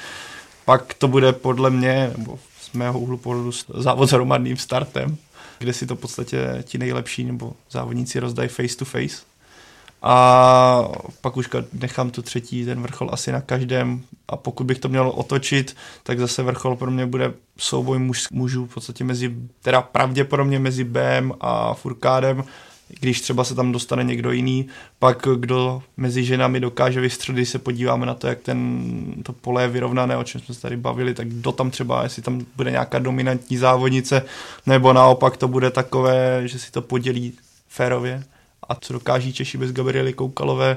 [0.69, 5.17] pak to bude podle mě, nebo z mého úhlu pohledu závod s hromadným startem,
[5.59, 9.23] kde si to v podstatě ti nejlepší nebo závodníci rozdají face to face.
[10.03, 10.89] A
[11.21, 14.03] pak už nechám tu třetí, ten vrchol asi na každém.
[14.29, 18.67] A pokud bych to měl otočit, tak zase vrchol pro mě bude souboj muž, mužů
[18.67, 22.45] v podstatě mezi, teda pravděpodobně mezi BM a Furkádem,
[23.01, 24.67] když třeba se tam dostane někdo jiný,
[24.99, 29.63] pak kdo mezi ženami dokáže vystřelit, když se podíváme na to, jak ten, to pole
[29.63, 32.71] je vyrovnané, o čem jsme se tady bavili, tak kdo tam třeba, jestli tam bude
[32.71, 34.23] nějaká dominantní závodnice,
[34.67, 37.33] nebo naopak to bude takové, že si to podělí
[37.69, 38.25] férově
[38.69, 40.77] a co dokáží Češi bez Gabriely Koukalové,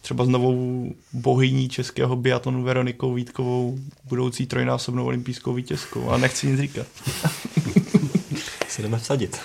[0.00, 6.60] třeba s novou bohyní českého biatlonu Veronikou Vítkovou, budoucí trojnásobnou olympijskou vítězkou, ale nechci nic
[6.60, 6.86] říkat.
[8.68, 9.40] Se jdeme vsadit.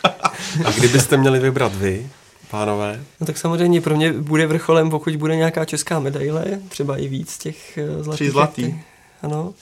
[0.66, 2.10] A kdybyste měli vybrat vy,
[2.52, 3.04] pánové?
[3.20, 7.38] No tak samozřejmě pro mě bude vrcholem, pokud bude nějaká česká medaile, třeba i víc
[7.38, 8.16] těch eh, zlatých.
[8.16, 8.76] Tři zlatý.
[9.22, 9.54] Ano.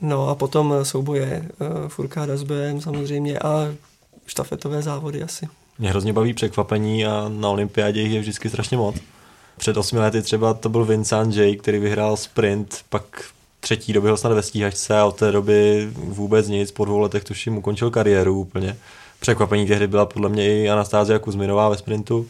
[0.00, 3.74] No a potom souboje uh, Furkáda s BM samozřejmě a
[4.26, 5.48] štafetové závody asi.
[5.78, 8.96] Mě hrozně baví překvapení a na olympiádě jich je vždycky strašně moc.
[9.56, 13.02] Před osmi lety třeba to byl Vincent J, který vyhrál sprint, pak
[13.60, 17.24] třetí doby ho snad ve stíhačce a od té doby vůbec nic, po dvou letech
[17.24, 18.76] tuším ukončil kariéru úplně.
[19.20, 22.26] Překvapení tehdy byla podle mě i Anastázia Kuzminová ve sprintu.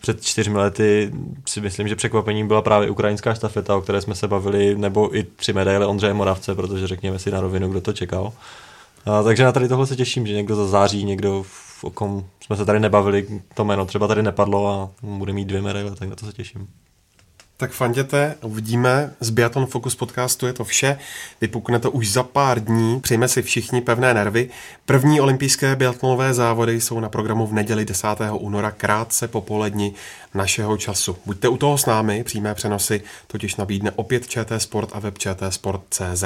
[0.00, 1.12] Před čtyřmi lety
[1.46, 5.22] si myslím, že překvapením byla právě ukrajinská štafeta, o které jsme se bavili, nebo i
[5.22, 8.32] tři medaile Ondřeje Moravce, protože řekněme si na rovinu, kdo to čekal.
[9.06, 11.44] A, takže na tady tohle se těším, že někdo zazáří, někdo
[11.82, 15.62] o kom jsme se tady nebavili, to jméno třeba tady nepadlo a bude mít dvě
[15.62, 16.68] medaile, tak na to se těším.
[17.60, 19.14] Tak fanděte, uvidíme.
[19.20, 20.98] Z Biathlon Focus podcastu je to vše.
[21.40, 23.00] Vypukne to už za pár dní.
[23.00, 24.50] Přejme si všichni pevné nervy.
[24.86, 28.06] První olympijské biatlonové závody jsou na programu v neděli 10.
[28.32, 29.94] února krátce po poledni
[30.38, 31.16] našeho času.
[31.26, 35.54] Buďte u toho s námi, přímé přenosy totiž nabídne opět ČT Sport a web ČT
[35.54, 36.24] Sport.cz.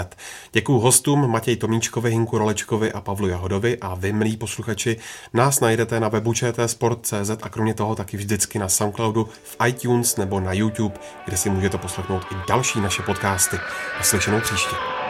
[0.53, 4.97] Děkuji hostům Matěj Tomíčkovi, Hinku Rolečkovi a Pavlu Jahodovi a vy, milí posluchači,
[5.33, 10.17] nás najdete na webu ČT Sport.cz a kromě toho taky vždycky na Soundcloudu, v iTunes
[10.17, 10.95] nebo na YouTube,
[11.25, 13.57] kde si můžete poslechnout i další naše podcasty.
[13.99, 15.02] A slyšenou příště.